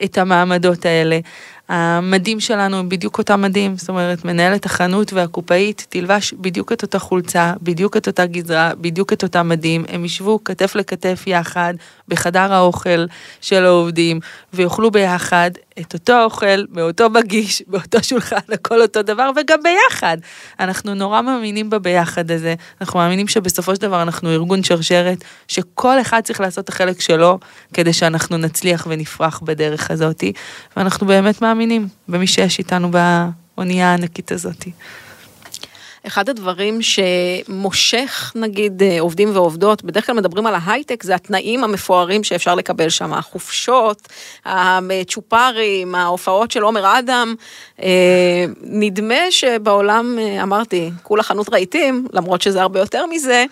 את 0.05 0.19
המעמדות 0.19 0.87
האלה. 0.87 1.21
המדים 1.69 2.41
שלנו 2.41 2.77
הם 2.77 2.89
בדיוק 2.89 3.19
אותם 3.19 3.43
מדים, 3.43 3.77
זאת 3.77 3.89
אומרת, 3.89 4.25
מנהלת 4.25 4.67
החנות 4.67 5.13
והקופאית 5.13 5.87
תלבש 5.89 6.33
בדיוק 6.33 6.73
את 6.73 6.83
אותה 6.83 6.99
חולצה, 6.99 7.53
בדיוק 7.63 7.97
את 7.97 8.07
אותה 8.07 8.27
גזרה, 8.27 8.73
בדיוק 8.81 9.13
את 9.13 9.23
אותם 9.23 9.49
מדים, 9.49 9.85
הם 9.89 10.05
ישבו 10.05 10.45
כתף 10.45 10.75
לכתף 10.77 11.25
יחד 11.27 11.75
בחדר 12.09 12.53
האוכל 12.53 13.07
של 13.41 13.65
העובדים, 13.65 14.21
ויאכלו 14.55 14.91
ביחד 14.91 15.51
את 15.81 15.95
אותו 15.95 16.25
אוכל, 16.25 16.65
מאותו 16.71 17.11
מגיש, 17.11 17.63
באותו 17.69 18.03
שולחן, 18.03 18.37
הכל 18.53 18.83
אותו 18.83 19.03
דבר, 19.03 19.31
וגם 19.37 19.59
ביחד. 19.63 20.17
אנחנו 20.61 20.95
נורא 20.95 21.23
מאמינים 21.23 21.71
בביחד 21.71 22.31
הזה, 22.31 22.55
אנחנו 22.81 22.99
מאמינים 22.99 23.29
שבסופו 23.29 23.75
של 23.75 23.81
דבר 23.81 24.03
אנחנו 24.03 24.31
ארגון 24.31 24.63
שרשרת, 24.63 25.25
שכל 25.49 26.01
אחד 26.01 26.21
צריך 26.21 26.41
לעשות 26.41 26.65
את 26.65 26.69
החלק 26.69 27.01
שלו, 27.01 27.39
כדי 27.75 27.93
שאנחנו 27.93 28.37
נצליח 28.37 28.87
ונפרח 28.91 29.41
בדרך 29.41 29.91
הזאתי, 29.91 30.33
ואנחנו 30.77 31.07
באמת 31.07 31.43
מאמינים 31.43 31.89
במי 32.09 32.27
שיש 32.27 32.59
איתנו 32.59 32.91
באונייה 32.91 33.91
הענקית 33.91 34.33
הזאתי. 34.33 34.73
אחד 36.09 36.29
הדברים 36.29 36.79
שמושך 36.83 38.33
נגיד 38.35 38.83
עובדים 39.01 39.31
ועובדות, 39.35 39.85
בדרך 39.85 40.07
כלל 40.07 40.15
מדברים 40.15 40.47
על 40.47 40.55
ההייטק, 40.55 41.03
זה 41.03 41.15
התנאים 41.15 41.65
המפוארים 41.65 42.25
שאפשר 42.25 42.55
לקבל 42.55 42.89
שם, 42.89 43.13
החופשות, 43.13 44.09
הצ'ופרים, 44.45 45.95
ההופעות 45.95 46.51
של 46.51 46.63
עומר 46.63 46.99
אדם. 46.99 47.35
נדמה 48.63 49.31
שבעולם, 49.31 50.19
אמרתי, 50.43 50.91
כולה 51.03 51.23
חנות 51.23 51.49
רהיטים, 51.49 52.07
למרות 52.13 52.43
שזה 52.43 52.63
הרבה 52.63 52.81
יותר 52.81 53.07
מזה, 53.07 53.45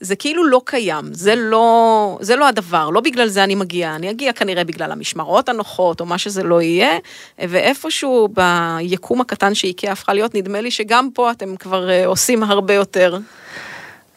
זה 0.00 0.16
כאילו 0.16 0.46
לא 0.46 0.60
קיים, 0.64 1.04
זה 1.12 1.34
לא, 1.36 2.18
זה 2.20 2.36
לא 2.36 2.48
הדבר, 2.48 2.90
לא 2.90 3.00
בגלל 3.00 3.28
זה 3.28 3.44
אני 3.44 3.54
מגיעה, 3.54 3.96
אני 3.96 4.10
אגיע 4.10 4.32
כנראה 4.32 4.64
בגלל 4.64 4.92
המשמרות 4.92 5.48
הנוחות 5.48 6.00
או 6.00 6.06
מה 6.06 6.18
שזה 6.18 6.42
לא 6.42 6.62
יהיה, 6.62 6.98
ואיפשהו 7.38 8.28
ביקום 8.34 9.20
הקטן 9.20 9.54
שאיקאה 9.54 9.92
הפכה 9.92 10.14
להיות, 10.14 10.34
נדמה 10.34 10.60
לי 10.60 10.70
שגם 10.70 11.08
פה 11.14 11.30
אתם 11.30 11.56
כבר 11.56 11.88
עושים 12.06 12.42
הרבה 12.42 12.74
יותר. 12.74 13.18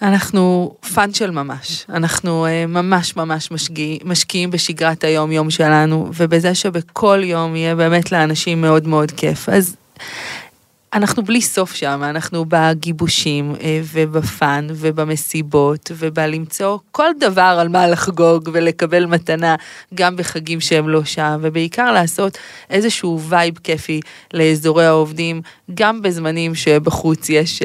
אנחנו 0.01 0.75
fun 0.93 1.13
של 1.13 1.31
ממש, 1.31 1.85
אנחנו 1.89 2.45
ממש 2.67 3.15
ממש 3.15 3.51
משקיע, 3.51 3.97
משקיעים 4.03 4.51
בשגרת 4.51 5.03
היום 5.03 5.31
יום 5.31 5.49
שלנו, 5.49 6.09
ובזה 6.17 6.55
שבכל 6.55 7.19
יום 7.23 7.55
יהיה 7.55 7.75
באמת 7.75 8.11
לאנשים 8.11 8.61
מאוד 8.61 8.87
מאוד 8.87 9.11
כיף. 9.11 9.49
אז 9.49 9.75
אנחנו 10.93 11.23
בלי 11.23 11.41
סוף 11.41 11.73
שם, 11.73 12.01
אנחנו 12.03 12.45
בגיבושים 12.47 13.55
וב 13.93 14.23
fun 14.23 14.67
ובמסיבות 14.69 15.91
ובלמצוא 15.97 16.77
כל 16.91 17.09
דבר 17.19 17.57
על 17.59 17.67
מה 17.69 17.87
לחגוג 17.87 18.49
ולקבל 18.53 19.05
מתנה 19.05 19.55
גם 19.95 20.15
בחגים 20.15 20.61
שהם 20.61 20.89
לא 20.89 21.03
שם, 21.03 21.39
ובעיקר 21.41 21.91
לעשות 21.91 22.37
איזשהו 22.69 23.21
vibe 23.21 23.57
כיפי 23.63 23.99
לאזור 24.33 24.85
העובדים, 24.85 25.41
גם 25.73 26.01
בזמנים 26.01 26.55
שבחוץ 26.55 27.29
יש 27.29 27.59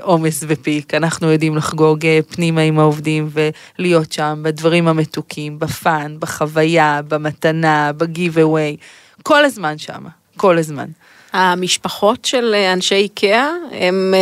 עומס 0.00 0.44
ו 0.48 0.56
peak, 0.56 0.94
אנחנו 0.94 1.32
יודעים 1.32 1.56
לחגוג 1.56 2.04
פנימה 2.28 2.60
עם 2.60 2.78
העובדים 2.78 3.30
ולהיות 3.78 4.12
שם 4.12 4.40
בדברים 4.42 4.88
המתוקים, 4.88 5.58
ב 5.58 5.70
fun, 5.70 6.16
בחוויה, 6.18 7.00
במתנה, 7.08 7.92
ב 7.96 8.38
giveaway, 8.38 8.76
כל 9.22 9.44
הזמן 9.44 9.78
שם, 9.78 10.04
כל 10.36 10.58
הזמן. 10.58 10.86
המשפחות 11.32 12.24
של 12.24 12.54
אנשי 12.72 12.94
איקאה 12.94 13.50
הם 13.72 14.14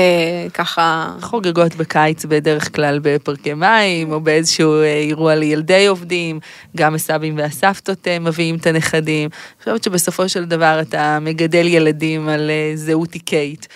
ככה... 0.54 1.12
חוגגות 1.22 1.74
בקיץ 1.74 2.24
בדרך 2.24 2.74
כלל 2.74 2.98
בפרקי 3.02 3.54
מים 3.54 4.12
או 4.12 4.20
באיזשהו 4.20 4.82
אירוע 4.82 5.34
לילדי 5.34 5.86
עובדים, 5.86 6.40
גם 6.76 6.94
הסבים 6.94 7.38
והסבתות 7.38 8.08
מביאים 8.20 8.56
את 8.56 8.66
הנכדים. 8.66 9.28
אני 9.32 9.58
חושבת 9.64 9.84
שבסופו 9.84 10.28
של 10.28 10.44
דבר 10.44 10.78
אתה 10.80 11.18
מגדל 11.20 11.66
ילדים 11.66 12.28
על 12.28 12.50
זהות 12.74 13.14
איקאית 13.14 13.68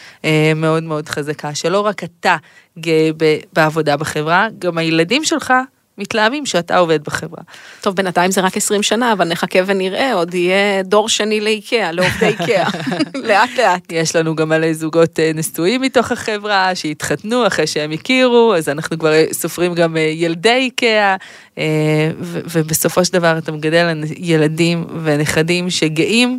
מאוד 0.56 0.82
מאוד 0.82 1.08
חזקה, 1.08 1.54
שלא 1.54 1.80
רק 1.80 2.04
אתה 2.04 2.36
גאה 2.78 3.10
בעבודה 3.52 3.96
בחברה, 3.96 4.48
גם 4.58 4.78
הילדים 4.78 5.24
שלך 5.24 5.52
מתלהבים 6.00 6.46
שאתה 6.46 6.78
עובד 6.78 7.04
בחברה. 7.04 7.42
טוב, 7.80 7.96
בינתיים 7.96 8.30
זה 8.30 8.40
רק 8.40 8.56
20 8.56 8.82
שנה, 8.82 9.12
אבל 9.12 9.28
נחכה 9.28 9.58
ונראה, 9.66 10.14
עוד 10.14 10.34
יהיה 10.34 10.82
דור 10.82 11.08
שני 11.08 11.40
לאיקאה, 11.40 11.92
לעובדי 11.92 12.26
איקאה, 12.26 12.68
לאט 13.28 13.50
לאט. 13.58 13.92
יש 13.92 14.16
לנו 14.16 14.36
גם 14.36 14.48
מלא 14.48 14.72
זוגות 14.72 15.18
נשואים 15.34 15.80
מתוך 15.80 16.12
החברה, 16.12 16.74
שהתחתנו 16.74 17.46
אחרי 17.46 17.66
שהם 17.66 17.90
הכירו, 17.92 18.54
אז 18.54 18.68
אנחנו 18.68 18.98
כבר 18.98 19.12
סופרים 19.32 19.74
גם 19.74 19.96
ילדי 19.96 20.50
איקאה, 20.50 21.16
ובסופו 22.26 23.04
של 23.04 23.12
דבר 23.12 23.38
אתה 23.38 23.52
מגדל 23.52 24.04
ילדים 24.16 24.86
ונכדים 25.02 25.70
שגאים 25.70 26.38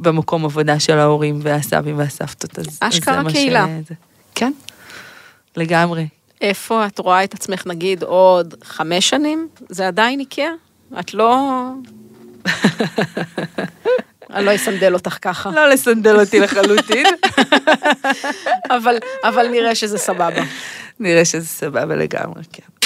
במקום 0.00 0.44
עבודה 0.44 0.80
של 0.80 0.98
ההורים 0.98 1.38
והסבים 1.42 1.98
והסבתות. 1.98 2.58
אשכרה 2.80 3.22
קהילה. 3.32 3.66
כן, 4.34 4.52
לגמרי. 5.56 6.06
איפה 6.42 6.86
את 6.86 6.98
רואה 6.98 7.24
את 7.24 7.34
עצמך 7.34 7.66
נגיד 7.66 8.02
עוד 8.02 8.54
חמש 8.64 9.08
שנים? 9.08 9.48
זה 9.68 9.86
עדיין 9.86 10.20
איקאה? 10.20 10.50
את 11.00 11.14
לא... 11.14 11.48
אני 14.30 14.44
לא 14.44 14.54
אסנדל 14.54 14.94
אותך 14.94 15.18
ככה. 15.22 15.50
לא 15.50 15.68
לסנדל 15.68 16.20
אותי 16.20 16.40
לחלוטין. 16.40 17.06
אבל, 18.76 18.98
אבל 19.24 19.48
נראה 19.48 19.74
שזה 19.74 19.98
סבבה. 19.98 20.42
נראה 21.00 21.24
שזה 21.24 21.46
סבבה 21.46 21.94
לגמרי, 21.96 22.42
כן. 22.52 22.81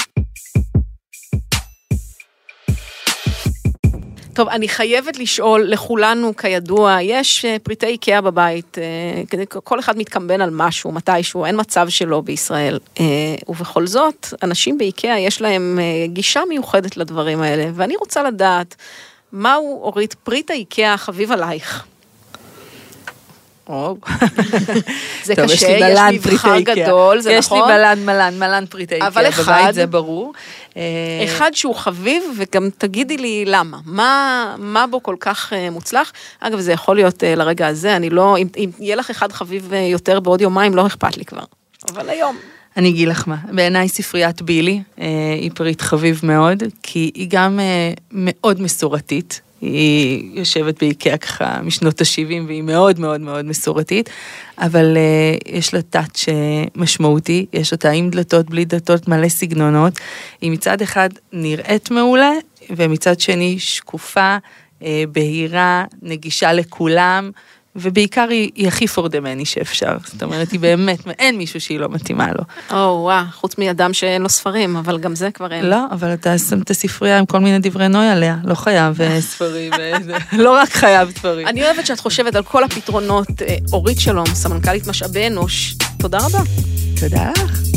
טוב, 4.37 4.49
אני 4.49 4.67
חייבת 4.67 5.17
לשאול, 5.17 5.61
לכולנו 5.67 6.35
כידוע, 6.37 6.97
יש 7.01 7.45
פריטי 7.63 7.85
איקאה 7.85 8.21
בבית, 8.21 8.77
כל 9.63 9.79
אחד 9.79 9.97
מתקמבן 9.97 10.41
על 10.41 10.49
משהו, 10.53 10.91
מתישהו, 10.91 11.45
אין 11.45 11.55
מצב 11.59 11.89
שלא 11.89 12.21
בישראל. 12.21 12.79
ובכל 13.47 13.87
זאת, 13.87 14.27
אנשים 14.43 14.77
באיקאה 14.77 15.19
יש 15.19 15.41
להם 15.41 15.79
גישה 16.05 16.41
מיוחדת 16.49 16.97
לדברים 16.97 17.41
האלה, 17.41 17.69
ואני 17.73 17.95
רוצה 17.95 18.23
לדעת, 18.23 18.75
מהו, 19.31 19.79
אורית, 19.83 20.13
פריט 20.13 20.51
האיקאה 20.51 20.93
החביב 20.93 21.31
עלייך? 21.31 21.85
זה 25.23 25.35
טוב, 25.35 25.45
קשה, 25.45 25.67
יש 25.67 25.99
יש 26.13 26.25
מבחר 26.25 26.59
גדול, 26.59 27.19
זה 27.19 27.31
יש 27.31 27.45
נכון? 27.45 27.59
יש 27.59 27.65
לי 27.67 27.73
מלן, 27.77 28.05
מלן, 28.05 28.39
מלן 28.39 28.65
פריטי 28.69 28.95
איקאה 28.95 29.09
בבית, 29.09 29.27
אחד- 29.29 29.71
זה 29.71 29.85
ברור. 29.85 30.33
אחד 31.25 31.51
שהוא 31.53 31.75
חביב, 31.75 32.23
וגם 32.37 32.69
תגידי 32.77 33.17
לי 33.17 33.43
למה. 33.45 33.79
מה, 33.85 34.55
מה 34.57 34.87
בו 34.87 35.03
כל 35.03 35.15
כך 35.19 35.53
אה, 35.53 35.69
מוצלח? 35.69 36.13
אגב, 36.39 36.59
זה 36.59 36.71
יכול 36.71 36.95
להיות 36.95 37.23
אה, 37.23 37.35
לרגע 37.35 37.67
הזה, 37.67 37.95
אני 37.95 38.09
לא, 38.09 38.37
אם, 38.37 38.47
אם 38.57 38.69
יהיה 38.79 38.95
לך 38.95 39.09
אחד 39.09 39.31
חביב 39.31 39.73
אה, 39.73 39.79
יותר 39.79 40.19
בעוד 40.19 40.41
יומיים, 40.41 40.75
לא 40.75 40.87
אכפת 40.87 41.17
לי 41.17 41.25
כבר. 41.25 41.43
אבל 41.91 42.09
היום. 42.09 42.37
אני 42.77 42.89
אגיד 42.89 43.07
לך 43.07 43.27
מה, 43.27 43.35
בעיניי 43.51 43.89
ספריית 43.89 44.41
בילי 44.41 44.81
אה, 44.99 45.05
היא 45.41 45.51
פריט 45.55 45.81
חביב 45.81 46.19
מאוד, 46.23 46.63
כי 46.83 47.11
היא 47.15 47.27
גם 47.29 47.59
אה, 47.59 47.91
מאוד 48.11 48.61
מסורתית. 48.61 49.41
היא 49.61 50.39
יושבת 50.39 50.83
באיקאה 50.83 51.17
ככה 51.17 51.61
משנות 51.63 52.01
ה-70 52.01 52.47
והיא 52.47 52.61
מאוד 52.61 52.99
מאוד 52.99 53.21
מאוד 53.21 53.45
מסורתית, 53.45 54.09
אבל 54.57 54.97
uh, 54.97 55.49
יש 55.51 55.73
לה 55.73 55.81
טאץ' 55.81 56.25
משמעותי, 56.75 57.45
יש 57.53 57.71
אותה 57.71 57.89
עם 57.89 58.09
דלתות, 58.09 58.49
בלי 58.49 58.65
דלתות, 58.65 59.07
מלא 59.07 59.29
סגנונות. 59.29 59.99
היא 60.41 60.51
מצד 60.51 60.81
אחד 60.81 61.09
נראית 61.33 61.91
מעולה, 61.91 62.31
ומצד 62.69 63.19
שני 63.19 63.59
שקופה, 63.59 64.37
uh, 64.79 64.83
בהירה, 65.11 65.85
נגישה 66.01 66.53
לכולם. 66.53 67.31
ובעיקר 67.77 68.27
היא, 68.29 68.51
היא 68.55 68.67
הכי 68.67 68.87
פורדמני 68.87 69.45
שאפשר, 69.45 69.97
זאת 70.05 70.23
אומרת, 70.23 70.51
היא 70.51 70.59
באמת, 70.59 71.07
אין 71.19 71.37
מישהו 71.37 71.61
שהיא 71.61 71.79
לא 71.79 71.89
מתאימה 71.89 72.27
לו. 72.27 72.43
או 72.71 72.99
וואו, 73.03 73.25
חוץ 73.33 73.57
מאדם 73.57 73.93
שאין 73.93 74.21
לו 74.21 74.29
ספרים, 74.29 74.75
אבל 74.75 74.97
גם 74.97 75.15
זה 75.15 75.31
כבר 75.31 75.53
אין. 75.53 75.65
לא, 75.65 75.85
אבל 75.91 76.13
אתה 76.13 76.37
שם 76.37 76.61
את 76.61 76.69
הספרייה 76.69 77.19
עם 77.19 77.25
כל 77.25 77.39
מיני 77.39 77.59
דברי 77.59 77.87
נוי 77.87 78.07
עליה, 78.07 78.37
לא 78.43 78.55
חייב 78.55 79.01
אה, 79.01 79.21
ספרים, 79.31 79.73
אה, 79.73 79.97
לא 80.43 80.51
רק 80.51 80.69
חייב 80.69 81.11
ספרים. 81.11 81.47
אני 81.47 81.63
אוהבת 81.63 81.85
שאת 81.85 81.99
חושבת 81.99 82.35
על 82.35 82.43
כל 82.43 82.63
הפתרונות. 82.63 83.41
אה, 83.41 83.55
אורית 83.73 83.99
שלום, 83.99 84.25
סמנכ"לית 84.25 84.87
משאבי 84.87 85.27
אנוש, 85.27 85.75
תודה 85.97 86.17
רבה. 86.17 86.39
תודה 86.99 87.31
לך. 87.31 87.76